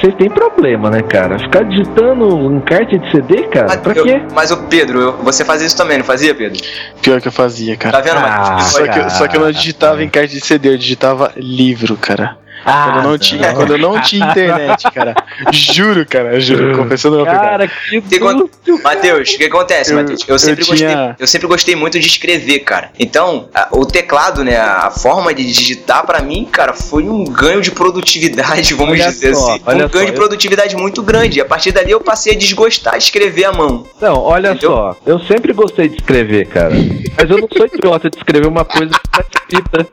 [0.00, 1.38] você tem problema, né, cara?
[1.38, 4.22] Ficar digitando encarte de CD, cara, Mas pra eu- quê?
[4.34, 6.60] Mas o Pedro, eu- você fazia isso também, não fazia, Pedro?
[7.00, 8.00] Pior que eu fazia, Tá cara.
[8.02, 8.16] vendo?
[8.18, 9.52] Ah, Mas- Só que, eu- só que eu não cara.
[9.52, 12.36] digitava em carte de CD, eu digitava livro, cara.
[12.64, 15.14] Quando eu não tinha, quando eu não tinha internet, cara.
[15.52, 17.40] Juro, cara, juro, confessando meu pecado.
[17.42, 18.50] Cara, que susto,
[18.82, 20.20] Matheus, o que acontece, Eu- Matheus?
[20.28, 22.90] Eu eu sempre, tinha- gostei, eu sempre gostei muito de escrever, cara.
[22.98, 27.60] Então, a- o teclado, né, a forma de digitar pra mim, cara, foi um ganho
[27.60, 29.62] de produtividade, vamos Olha dizer só, assim.
[29.66, 31.38] olha um ganho só, de eu- produtividade muito grande.
[31.38, 33.86] E a partir dali eu passei a desgostar de escrever à mão.
[34.00, 34.70] Não, olha Entendeu?
[34.70, 36.74] só, eu sempre gostei de escrever, cara.
[37.16, 39.86] Mas eu não sou idiota de escrever uma coisa que tá escrita.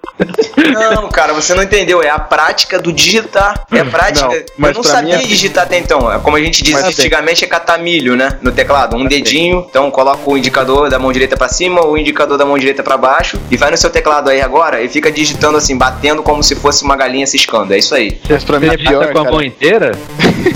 [0.94, 2.02] Não, cara, você não entendeu.
[2.02, 3.66] É a prática do digitar.
[3.72, 4.28] É a prática.
[4.28, 6.12] Não, mas eu não sabia mim é- digitar até então.
[6.12, 8.38] É Como a gente dizia Mas assim- antigamente, é catar milho, né?
[8.42, 8.96] No teclado.
[8.98, 9.66] Um dedinho.
[9.70, 12.98] Então coloca o indicador da mão direita pra cima, o indicador da mão direita pra
[12.98, 13.40] baixo.
[13.50, 16.84] E vai no seu teclado aí agora e fica digitando assim, batendo como se fosse
[16.84, 17.74] uma galinha ciscando.
[17.74, 18.20] É isso aí.
[18.30, 19.92] Mas pra mim é digita pior, com a mão inteira?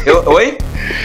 [0.06, 0.58] Eu- oi?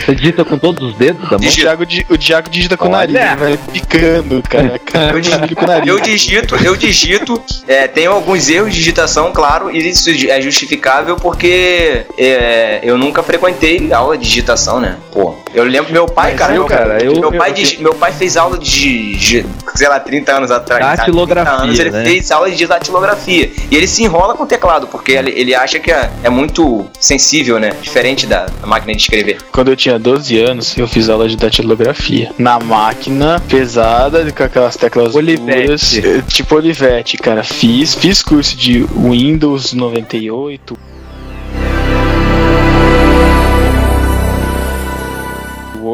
[0.05, 1.51] Você digita com todos os dedos da O mão?
[1.51, 3.07] Thiago, di- o Thiago digita com o Olha.
[3.13, 4.81] nariz, ele vai picando, cara.
[5.13, 5.89] Eu, di- Milho com o nariz.
[5.89, 10.41] eu digito, eu digito, é, tenho alguns erros de digitação, claro, e isso é
[10.89, 14.97] justificável porque é, eu nunca frequentei aula de digitação, né?
[15.13, 17.79] Pô, eu lembro meu pai, Mas cara, eu, meu, cara, eu- meu, pai eu- digi-
[17.83, 20.99] meu pai fez aula de, de, sei lá, 30 anos atrás.
[20.99, 22.05] Datilografia, 30 anos, ele né?
[22.05, 23.51] fez aula de datilografia.
[23.71, 26.87] E ele se enrola com o teclado, porque ele, ele acha que é, é muito
[26.99, 27.73] sensível, né?
[27.83, 29.39] Diferente da, da máquina de escrever.
[29.53, 32.31] quando eu tinha 12 anos, eu fiz aula de datilografia.
[32.39, 35.67] Na máquina pesada, com aquelas teclas Olivetti.
[35.67, 37.43] duras, eh, tipo Olivetti, cara.
[37.43, 40.78] Fiz, fiz curso de Windows 98.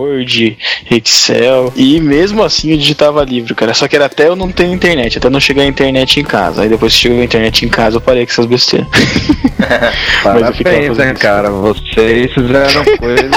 [0.04, 0.58] Word,
[0.90, 3.74] Excel, e mesmo assim eu digitava livro, cara.
[3.74, 6.62] Só que era até eu não ter internet, até não chegar a internet em casa.
[6.62, 8.88] Aí depois que chegou a internet em casa, eu parei com essas besteiras.
[10.24, 11.20] Mas eu ficava Parabéns, fazendo né, isso.
[11.20, 11.50] cara?
[11.50, 13.30] Vocês fizeram coisas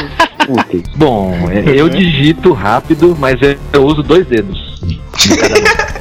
[0.47, 0.83] úteis.
[0.95, 4.77] Bom, eu digito rápido, mas eu, eu uso dois dedos.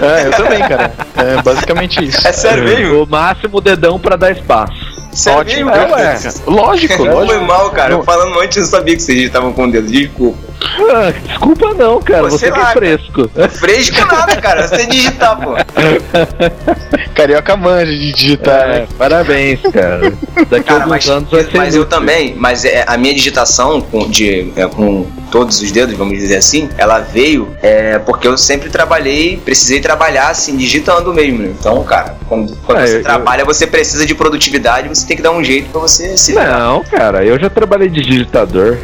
[0.00, 0.92] É, eu também, cara.
[1.16, 2.26] É basicamente isso.
[2.26, 3.02] É sério mesmo?
[3.02, 4.87] O máximo dedão pra dar espaço.
[5.12, 6.18] Sério Ótimo, é, ué.
[6.46, 7.44] Lógico, Foi lógico.
[7.44, 8.02] mal, cara.
[8.02, 9.88] Falando antes, eu sabia que vocês estavam com o dedo.
[9.90, 10.47] Desculpa.
[10.60, 12.24] Ah, desculpa não, cara.
[12.24, 13.30] Pô, Você que lá, é fresco.
[13.50, 14.66] Fresco nada, cara.
[14.66, 15.54] Você digitar, pô.
[17.14, 18.88] Carioca manja de digitar, É, né?
[18.96, 20.12] parabéns, cara.
[20.48, 23.14] Daqui a Cara, alguns mas, anos vai ser mas eu também, mas é, a minha
[23.14, 28.26] digitação com, de, é, com todos os dedos, vamos dizer assim, ela veio é, porque
[28.26, 31.38] eu sempre trabalhei, precisei trabalhar assim, digitando mesmo.
[31.38, 31.54] né?
[31.58, 35.22] Então, cara, quando, quando É, você eu- trabalha, você precisa de produtividade, você tem que
[35.22, 36.32] dar um jeito pra você se.
[36.32, 38.78] Não, cara, eu já trabalhei de digitador.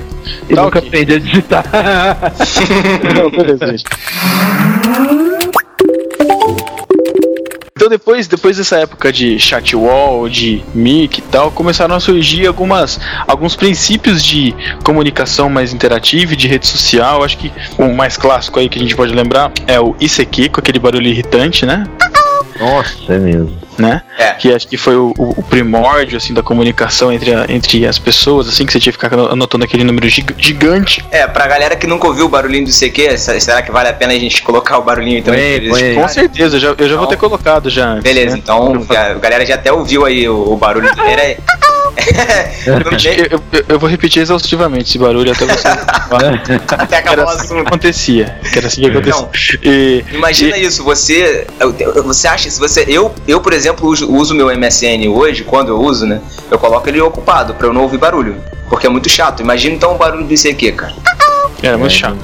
[0.48, 0.88] E Tá nunca ok.
[0.88, 1.64] aprendi a digitar.
[3.16, 3.84] Não, beleza, gente.
[7.76, 12.98] Então depois, depois dessa época de chatwall, de mic e tal, começaram a surgir algumas,
[13.26, 17.22] alguns princípios de comunicação mais interativa e de rede social.
[17.22, 20.60] Acho que o mais clássico aí que a gente pode lembrar é o ICQ, com
[20.60, 21.84] aquele barulho irritante, né?
[22.58, 23.56] Nossa, é mesmo.
[23.78, 24.02] né?
[24.18, 24.30] É.
[24.34, 28.48] Que acho que foi o, o- primórdio assim da comunicação entre, a- entre as pessoas,
[28.48, 31.04] assim que você tinha que ficar anotando aquele número gig- gigante.
[31.10, 33.92] É, pra galera que nunca ouviu o barulhinho do CQ, se- será que vale a
[33.92, 35.34] pena a gente colocar o barulhinho então?
[35.34, 35.94] Escutarem?
[35.96, 37.86] Com certeza, eu já, eu já vou ter colocado já.
[37.88, 38.40] antes, Beleza, né?
[38.42, 40.88] então já- a galera já até ouviu aí o, o barulho.
[41.06, 41.36] Era
[42.66, 45.68] Eu, eu- eu vou repetir exaustivamente esse barulho até você.
[46.68, 47.66] até era acabar o assim que assunto.
[47.68, 48.38] acontecia.
[48.52, 49.20] Que era assim que acontecia.
[49.20, 49.30] Não.
[49.62, 51.46] E, Imagina isso, você.
[52.04, 52.84] Você acha, se você.
[52.88, 56.20] Eu, eu por exemplo, uso, uso meu MSN hoje, quando eu uso, né?
[56.50, 58.36] Eu coloco ele ocupado pra eu não ouvir barulho.
[58.68, 59.40] Porque é muito chato.
[59.40, 60.94] Imagina então o barulho do ICQ, cara.
[61.62, 62.18] era muito chato.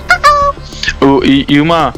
[1.00, 1.92] O- e, e uma.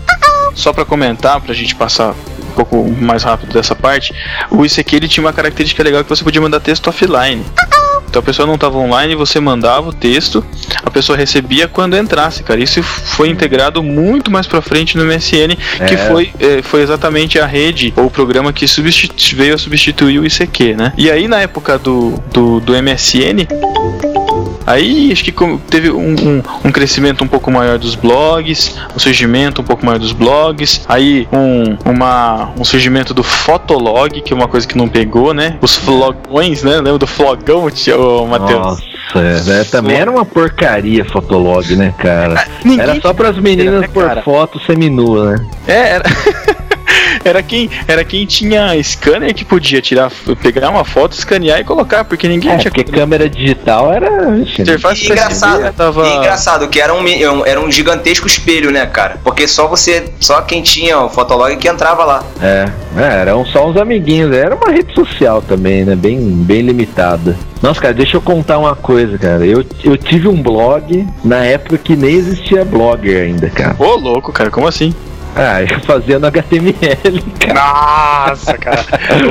[0.54, 4.12] Só pra comentar, pra gente passar um pouco mais rápido dessa parte,
[4.50, 7.42] o ICQ ele tinha uma característica legal que você podia mandar texto offline.
[8.12, 10.44] Então a pessoa não estava online, você mandava o texto,
[10.84, 12.60] a pessoa recebia quando entrasse, cara.
[12.60, 15.56] Isso foi integrado muito mais pra frente no MSN,
[15.88, 15.96] que É.
[15.96, 18.66] foi, eh, foi exatamente a rede ou o programa que
[19.34, 20.92] veio a substituir o ICQ, né?
[20.98, 23.46] E aí na época do, do, do MSN,
[24.66, 25.32] Aí acho que
[25.70, 29.98] teve um, um- um crescimento um pouco maior dos blogs, um surgimento um pouco maior
[29.98, 34.88] dos blogs, aí um, uma, um surgimento do Fotolog, que é uma coisa que não
[34.88, 35.56] pegou, né?
[35.60, 36.76] Os flogões, né?
[36.76, 38.58] Lembra do flogão, tia, ô, Matheus?
[38.60, 38.82] Nossa,
[39.16, 39.64] é, né?
[39.70, 42.44] também era uma porcaria Fotolog, né, cara?
[42.64, 45.46] Ninguém Era só pras meninas né, por foto seminua, né?
[45.66, 46.04] É, era.
[47.24, 50.10] Era quem, era quem tinha scanner que podia tirar,
[50.42, 54.08] pegar uma foto, escanear e colocar, porque ninguém É, tinha porque câmera digital era.
[54.38, 56.06] Interface engraçado, tava...
[56.08, 59.18] e engraçado que era um, um- era um gigantesco espelho, né, cara?
[59.22, 62.24] Porque só você, só quem tinha o Fotolog que entrava lá.
[62.40, 62.66] É,
[62.96, 64.34] é, eram só uns amiguinhos.
[64.34, 65.94] Era uma rede social também, né?
[65.94, 67.36] Bem, bem limitada.
[67.62, 69.46] Nossa, cara, deixa eu contar uma coisa, cara.
[69.46, 73.76] Eu, eu tive um blog na época que nem existia blogger ainda, cara.
[73.78, 74.92] Ô, louco, cara, como assim?
[75.34, 77.54] Ah, eu fazia no HTML, cara.
[77.54, 78.84] Nossa, cara.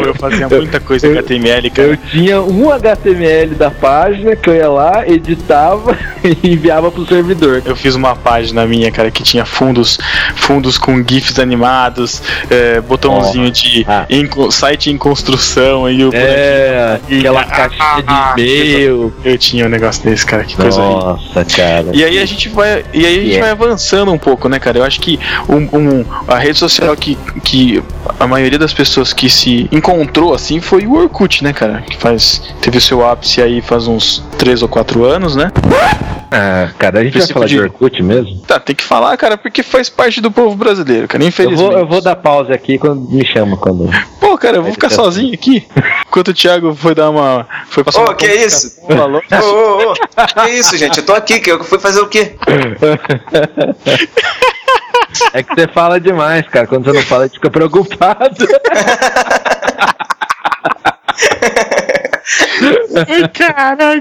[0.03, 1.87] Eu fazia muita coisa em HTML, cara.
[1.89, 7.61] Eu tinha um HTML da página que eu ia lá, editava e enviava pro servidor.
[7.65, 9.99] Eu fiz uma página minha, cara, que tinha fundos,
[10.35, 14.05] fundos com GIFs animados, é, botãozinho de Ah.
[14.09, 19.13] em co- site em construção aí o É, aquela Ah, caixinha ah, de e-mail.
[19.23, 20.87] Eu tinha um negócio desse, cara, que coisa aí.
[20.89, 21.85] Nossa, cara.
[21.93, 23.41] E aí a gente vai, e aí a gente Yeah.
[23.55, 24.79] vai avançando um pouco, né, cara?
[24.79, 25.90] Eu acho que um, um-
[26.27, 27.83] a rede social que, que
[28.19, 31.81] a maioria das pessoas que se encontrou assim foi o Orkut, né, cara?
[31.81, 35.51] Que faz teve o seu ápice aí faz uns 3 ou 4 anos, né?
[36.33, 38.39] Ah, cara, a gente vai falar de de- Orkut mesmo?
[38.47, 41.61] Tá, tem que falar, cara, porque faz parte do povo brasileiro, cara, Eu infelizmente.
[41.71, 43.89] vou, eu vou dar pausa aqui quando me chama quando.
[44.19, 45.03] Pô, cara, eu vou ficar Edição.
[45.05, 45.67] sozinho aqui.
[46.07, 47.45] Enquanto o Thiago foi dar uma.
[47.67, 48.77] Foi passar Ô, uma que isso?
[48.87, 49.21] Falou.
[49.29, 49.95] Ô, ô, ô,
[50.45, 50.99] que isso, gente?
[50.99, 52.35] Eu tô aqui, que eu fui fazer o quê?
[55.33, 56.67] É que você fala demais, cara.
[56.67, 58.45] Quando você não fala, a gente fica preocupado.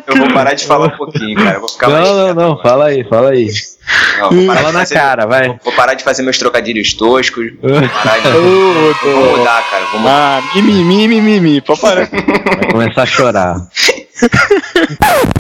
[0.06, 1.56] Eu vou parar de falar um pouquinho, cara.
[1.56, 2.08] Eu vou ficar mais.
[2.08, 2.44] Não, não, não.
[2.52, 2.62] agora.
[2.62, 3.48] Fala aí, fala aí.
[4.18, 5.48] Não, vou parar Fala de na cara, vai.
[5.64, 7.52] Vou parar de fazer meus trocadilhos toscos.
[7.60, 8.30] Vou parar de.
[8.30, 9.84] Vou mudar, cara.
[9.86, 10.38] Vou mudar.
[10.38, 12.08] Ah, mimimi, mimimi, pode parar.
[12.08, 13.56] Vai começar a chorar.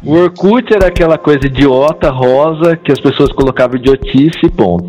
[0.04, 4.88] O Orkut era aquela coisa idiota, rosa, que as pessoas colocavam idiotice e ponto.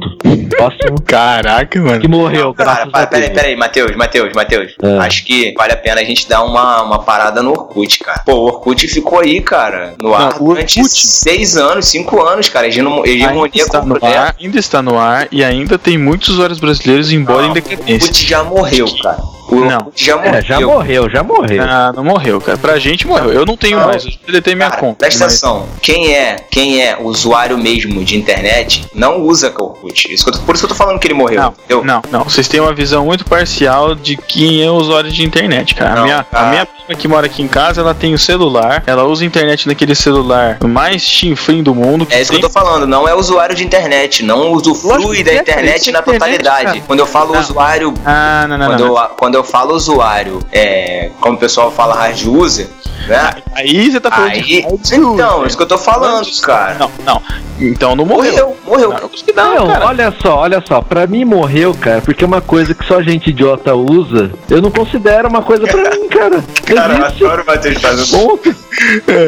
[0.50, 1.02] Próximo.
[1.06, 2.00] Caraca, mano.
[2.00, 4.74] Que morreu, Cara, peraí, peraí, Matheus, Matheus, Matheus.
[4.82, 4.98] É.
[5.00, 8.22] Acho que vale a pena a gente dar uma, uma parada no Orkut, cara.
[8.26, 12.22] Pô, o Orkut ficou aí, cara, no ar Não, o durante Orkut- seis anos, cinco
[12.22, 12.68] anos, cara.
[12.68, 16.60] Hegemo- Ainda Hegemonia está no ar, ainda está no ar e ainda tem muitos usuários
[16.60, 18.08] brasileiros embora em O decadência.
[18.08, 19.18] Orkut já morreu, cara.
[19.52, 19.78] O Não.
[19.78, 20.34] Orkut já morreu.
[20.34, 21.64] É, já morreu, já morreu.
[21.64, 22.58] Ah, não morreu, cara.
[22.58, 23.32] Pra gente morreu.
[23.34, 23.88] Eu não tenho Não.
[23.88, 24.95] mais, eu já deletei minha Cara, conta.
[24.99, 25.68] presta mas- atenção.
[25.82, 30.12] Quem é, quem é usuário mesmo de internet não usa Orkut.
[30.14, 31.41] Isso tô- por isso que eu tô falando que ele morreu.
[31.41, 32.24] Não, Eu, não, não.
[32.24, 35.95] Vocês têm uma visão muito parcial de quem é usuário de internet, cara.
[35.95, 36.47] Não, a, minha, cara.
[36.47, 39.28] a minha prima que mora aqui em casa, ela tem o celular, ela usa a
[39.28, 42.08] internet naquele celular mais chinfrim do mundo.
[42.10, 45.32] É isso que eu tô falando, não é usuário de internet, não usufrui Lógico da
[45.32, 46.66] é, internet é na internet, totalidade.
[46.66, 46.82] cara.
[46.88, 47.39] Quando eu falo Não.
[47.41, 48.97] usuário, Ah, não, não, quando, não.
[48.97, 52.68] eu, quando eu falo usuário, é, como o pessoal fala hard user,
[53.08, 53.32] né?
[53.54, 55.48] Aí você tá falando Aí, de hard então, user.
[55.48, 56.76] isso que eu tô falando, cara.
[56.76, 57.22] Não, não.
[57.62, 58.32] Então não morreu.
[58.32, 58.89] Morreu, morreu.
[58.89, 59.86] Não, acho que não, Não, cara.
[59.86, 63.30] olha só, olha só, pra mim morreu, cara, porque é uma coisa que só gente
[63.30, 66.38] idiota usa, eu não considero uma coisa pra mim, cara.
[66.38, 67.24] Existe.
[67.24, 68.09] o Matheus fazendo.
[68.28, 68.55] Ponto.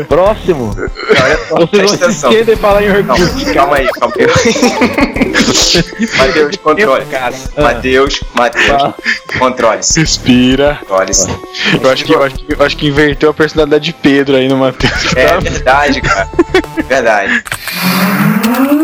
[0.07, 0.73] Próximo.
[1.49, 3.53] Vocês Presta vão se esquecer de falar em Não, Orkut.
[3.53, 4.27] calma aí, calma aí.
[6.17, 7.05] Matheus, controle.
[7.57, 8.93] Matheus, Matheus,
[9.38, 9.99] controle-se.
[9.99, 10.77] Respira.
[10.81, 11.27] Controle-se.
[11.81, 14.47] Eu acho, que, eu, acho que, eu acho que inverteu a personalidade de Pedro aí
[14.47, 15.13] no Matheus.
[15.15, 16.29] É verdade, cara.
[16.88, 17.43] Verdade.
[18.24, 18.82] Mm-hmm.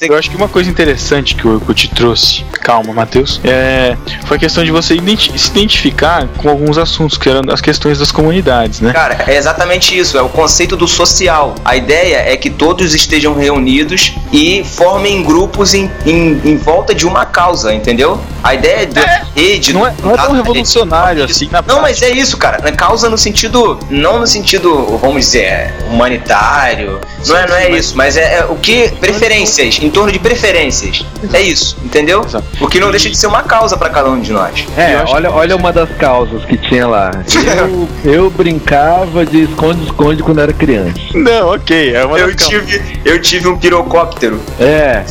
[0.00, 3.96] Eu acho que uma coisa interessante que o Orkut trouxe, calma, Matheus, é,
[4.26, 7.98] foi a questão de você identi- se identificar com alguns assuntos, que eram as questões
[7.98, 8.92] das comunidades, né?
[8.92, 11.56] Cara, é exatamente isso, é o conceito do social.
[11.64, 17.04] A ideia é que todos estejam reunidos e formem grupos em, em, em volta de
[17.04, 18.20] uma causa, entendeu?
[18.44, 19.72] A ideia da rede.
[19.72, 22.58] Não é, não é tão rede- revolucionário assim na Não, mas é isso, cara.
[22.62, 23.80] Na causa no sentido.
[23.90, 27.00] Não no sentido, vamos dizer, é, humanitário.
[27.26, 28.88] Não é, não é isso, mas é, é o que.
[29.00, 31.04] Preferências, em torno de preferências.
[31.32, 32.22] É isso, entendeu?
[32.24, 32.44] Exato.
[32.60, 34.66] O que não deixa de ser uma causa pra cada um de nós.
[34.76, 37.10] É, Eu olha, olha uma das causas que tinha lá.
[37.56, 40.92] Eu, eu brincava de esconde-esconde quando era criança.
[41.14, 42.68] Não, ok, é uma Eu das causas.
[42.68, 44.40] tive, eu tive um pirocóptero.
[44.60, 45.02] É,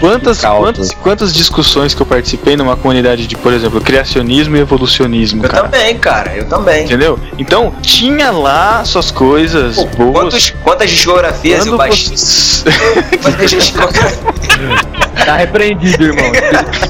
[0.00, 0.60] Quantas, Causa.
[0.62, 5.48] quantas, quantas discussões que eu participei numa comunidade de, por exemplo, criacionismo e evolucionismo, Eu
[5.48, 5.62] cara?
[5.68, 6.84] também, cara, eu também.
[6.84, 7.18] Entendeu?
[7.38, 10.12] Então, tinha lá suas coisas Pô, boas.
[10.24, 12.14] Quantos, quantas geografias eu Quando baixei?
[12.16, 12.64] você-
[13.22, 14.05] Quantas geografias-
[15.24, 16.30] tá repreendido, irmão.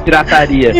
[0.04, 0.72] Pirataria.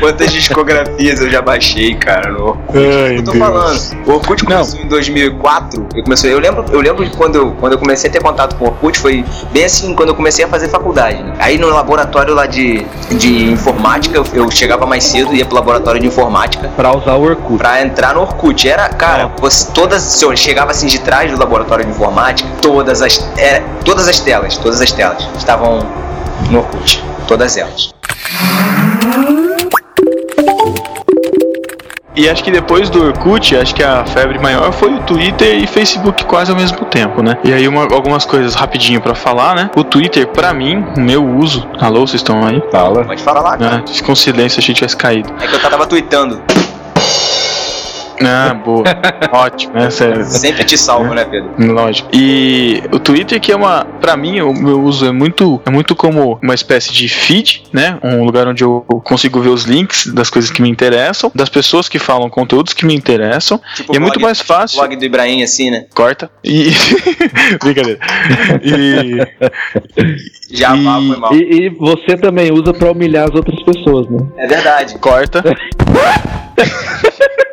[0.00, 2.78] Quantas discografias eu já baixei, cara, no Orkut.
[2.78, 3.44] Ai, eu tô Deus.
[3.44, 4.06] falando.
[4.06, 5.86] O Orkut começou em 2004.
[5.94, 8.56] Eu, comecei, eu, lembro, eu lembro de quando eu, quando eu comecei a ter contato
[8.56, 11.22] com o Orkut, foi bem assim, quando eu comecei a fazer faculdade.
[11.22, 11.34] né?
[11.38, 16.00] Aí no laboratório lá de, de informática, eu, eu chegava mais cedo, ia pro laboratório
[16.00, 17.58] de informática Pra usar o Orkut.
[17.58, 18.68] pra entrar no Orkut.
[18.68, 23.02] Era, cara, você, todas, se eu chegava assim de trás do laboratório de informática, todas
[23.02, 25.80] as, era, todas as telas, todas as telas estavam
[26.50, 27.02] no Orkut.
[27.26, 27.92] Todas elas.
[32.14, 35.66] E acho que depois do Orkut, acho que a febre maior foi o Twitter e
[35.66, 37.38] Facebook quase ao mesmo tempo, né?
[37.42, 39.70] E aí uma- algumas coisas rapidinho pra falar, né?
[39.74, 41.66] O Twitter, pra mim, meu uso.
[41.80, 42.62] Alô, vocês estão aí?
[42.70, 43.04] Fala.
[43.04, 43.82] Pode falar lá, cara.
[43.88, 45.32] Ah, ficou um silêncio, achei que tivesse caído.
[45.40, 46.42] É que eu tava tweetando.
[48.24, 48.84] Ah, boa.
[49.32, 49.90] Ótimo, né?
[49.90, 50.24] Sério.
[50.24, 51.50] Sempre te salvo, né, Pedro?
[51.72, 52.08] Lógico.
[52.12, 55.94] E o Twitter que é uma, Pra mim, o meu uso é muito, é muito
[55.94, 57.98] como uma espécie de feed, né?
[58.02, 61.88] Um lugar onde eu consigo ver os links das coisas que me interessam, das pessoas
[61.88, 63.60] que falam conteúdos que me interessam.
[63.76, 64.78] Tipo e é muito mais fácil.
[64.78, 65.84] Blog do Ibrahim, assim, né?
[65.94, 66.30] Corta.
[66.44, 66.70] E
[67.62, 67.98] brincadeira.
[68.62, 69.18] E
[70.50, 71.34] Já E- vá, foi mal.
[71.34, 74.18] E, e você também usa pra humilhar as outras pessoas, né?
[74.36, 74.98] É verdade.
[74.98, 75.42] corta.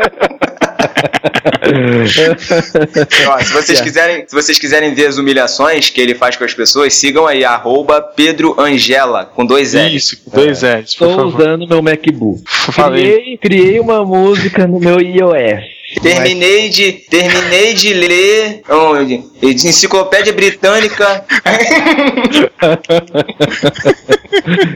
[3.28, 6.54] Ó, se vocês quiserem, se vocês quiserem ver as humilhações que ele faz com as
[6.54, 9.94] pessoas, sigam aí arroba Pedro Angela com dois L.
[9.94, 12.42] Isso, dois L's, por Estou usando meu MacBook.
[12.46, 13.02] Falei.
[13.02, 15.79] Criei, criei uma música no meu iOS.
[16.02, 21.24] Terminei de, terminei de ler oh, de- de enciclopédia britânica.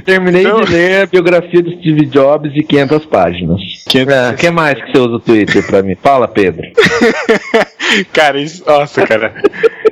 [0.05, 0.63] Terminei Não.
[0.63, 3.61] de ler a biografia do Steve Jobs de 500 páginas.
[3.87, 5.97] O que mais que você usa o Twitter pra mim?
[6.03, 6.67] Fala, Pedro.
[8.13, 8.65] cara, isso.
[8.67, 9.33] Nossa, cara.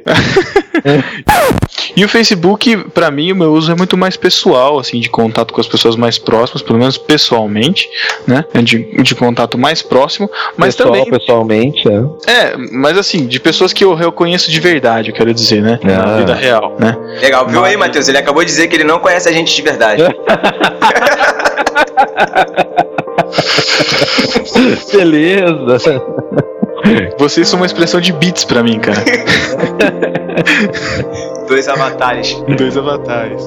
[1.97, 5.55] e o Facebook, pra mim, o meu uso é muito mais pessoal, assim, de contato
[5.55, 7.89] com as pessoas mais próximas, pelo menos pessoalmente,
[8.27, 8.45] né?
[8.63, 11.11] De, de contato mais próximo, mas Pessoal, também.
[11.19, 12.03] Pessoalmente, é.
[12.31, 15.79] É, mas assim, de pessoas que eu reconheço de verdade, eu quero dizer, né?
[15.83, 16.17] Na Ah.
[16.17, 16.97] vida real, né?
[17.21, 18.09] Legal, viu aí, Matheus?
[18.09, 20.03] Ele acabou de dizer que ele não conhece a gente de verdade.
[24.93, 26.03] Beleza.
[27.19, 29.03] Vocês são uma expressão de bits pra mim, cara.
[31.49, 32.35] Dois avatares.
[32.57, 33.43] Dois avatares.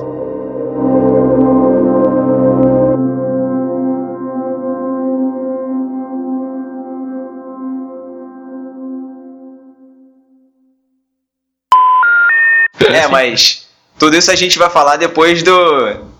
[12.79, 13.67] É, mas
[13.97, 15.53] tudo isso a gente vai falar depois do.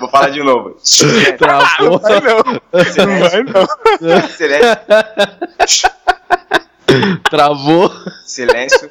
[0.00, 0.76] Vou falar de novo.
[1.38, 1.98] Travou.
[1.98, 2.38] Vai não.
[3.06, 4.28] Não vai não.
[4.28, 4.76] Silêncio.
[7.30, 7.90] Travou.
[8.26, 8.90] Silêncio.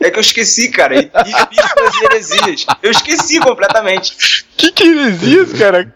[0.00, 0.96] É que eu esqueci, cara.
[0.96, 2.66] E, e e heresias.
[2.82, 4.44] Eu esqueci completamente.
[4.56, 5.94] Que que heresias, cara?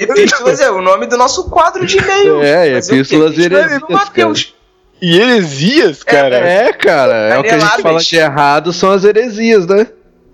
[0.00, 2.42] Epístolas é o nome do nosso quadro de e-mail.
[2.42, 2.78] É?
[2.78, 4.54] Epístolas e heresias, Mateus.
[5.00, 6.36] E heresias, cara?
[6.36, 7.14] É, cara.
[7.34, 9.86] É o que a gente fala de errado são as heresias, né?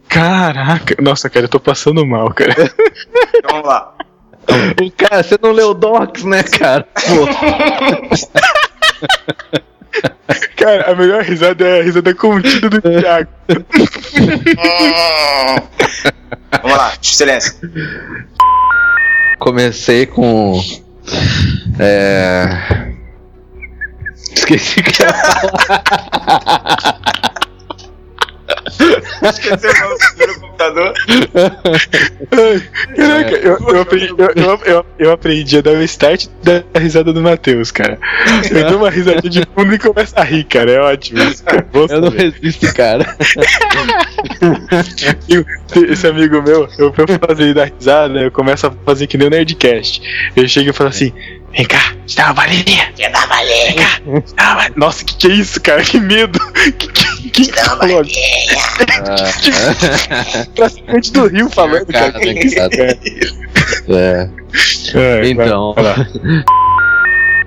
[0.08, 0.94] Caraca.
[1.00, 2.54] Nossa, cara, eu tô passando mal, cara.
[3.34, 3.94] Então vamos lá.
[4.80, 6.86] O cara, você não leu Docs, né, cara?
[6.94, 7.26] Pô,
[10.56, 13.28] Cara, a melhor risada é a risada contida do Thiago.
[16.62, 16.92] Vamos lá.
[17.00, 17.54] Silêncio.
[19.38, 20.60] comecei com.
[21.78, 22.92] É.
[24.34, 26.62] Esqueci que eu ia falar.
[29.22, 30.92] Esqueceu o primeiro computador?
[32.96, 37.20] Caraca, eu, eu, aprendi, eu, eu, eu, aprendi a dar o start da risada do
[37.20, 37.98] Matheus, cara.
[38.50, 40.70] Eu dou uma risadinha de fundo e começo a rir, cara.
[40.70, 41.20] É ótimo
[41.88, 43.16] Eu não resisto, cara.
[45.88, 49.28] Esse amigo meu, eu pra fazer ele dar risada, eu começo a fazer que nem
[49.28, 50.02] o Nerdcast.
[50.36, 51.12] Eu chego e falo assim:
[51.52, 52.92] vem cá, te dá uma balinha.
[52.96, 53.66] Quer dar uma balinha?
[53.66, 54.68] Vem cá, te dá uma.
[54.76, 55.82] Nossa, que que é isso, cara?
[55.82, 56.38] Que medo.
[56.52, 58.02] Que, que, que, falou?
[60.54, 62.12] Praticamente do Rio falando, cara.
[62.12, 62.22] Cara.
[63.88, 64.28] É.
[64.94, 65.74] É, Então.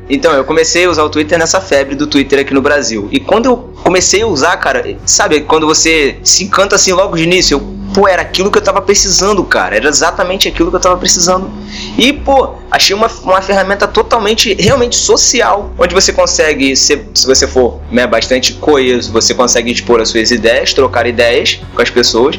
[0.07, 3.09] Então, eu comecei a usar o Twitter nessa febre do Twitter aqui no Brasil.
[3.11, 7.23] E quando eu comecei a usar, cara, sabe, quando você se encanta assim logo de
[7.23, 9.77] início, eu, pô, era aquilo que eu tava precisando, cara.
[9.77, 11.49] Era exatamente aquilo que eu tava precisando.
[11.97, 17.47] E, pô, achei uma, uma ferramenta totalmente, realmente social, onde você consegue, ser, se você
[17.47, 22.37] for né, bastante coeso, você consegue expor as suas ideias, trocar ideias com as pessoas.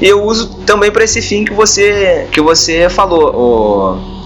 [0.00, 4.17] E eu uso também para esse fim que você, que você falou, o.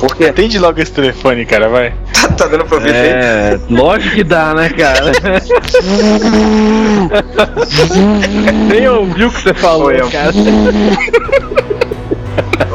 [0.00, 1.92] Porque Atende logo esse telefone, cara, vai.
[2.12, 2.94] tá, tá dando pra ouvir?
[2.94, 5.12] É, lógico que dá, né, cara?
[8.68, 10.32] Nem ouviu o que você falou, cara.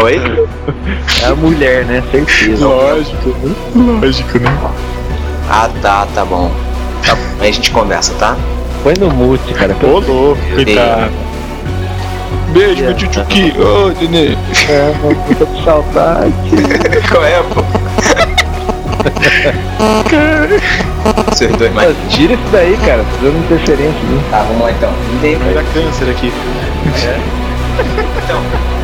[0.04, 0.22] Oi?
[1.24, 2.04] É a mulher, né?
[2.12, 2.66] Certeza.
[2.66, 3.36] Lógico,
[3.76, 4.50] lógico, né?
[5.50, 6.52] Ah, tá, tá bom.
[7.06, 8.36] Tá bom, aí a gente conversa, tá?
[8.84, 9.76] Põe no mute, cara.
[9.84, 11.12] Ô, louco, coitado.
[12.52, 13.54] Beijo, meu tchutchuki.
[13.58, 14.36] Ô, Nenê.
[15.38, 16.34] Tô com saudade.
[17.10, 17.64] Qual é, pô?
[21.36, 21.96] Seus dois mais.
[22.10, 23.04] Tira isso daí, cara.
[23.04, 24.04] Tô dando interferência.
[24.04, 24.24] Né?
[24.30, 24.92] Tá, vamos lá então.
[25.22, 26.32] Vai dar câncer aqui.
[28.24, 28.81] então.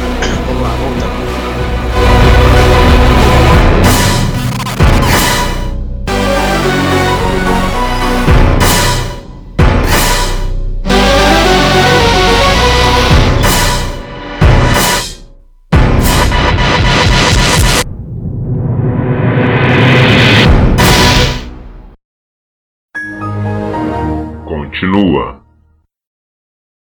[24.80, 25.47] Continua.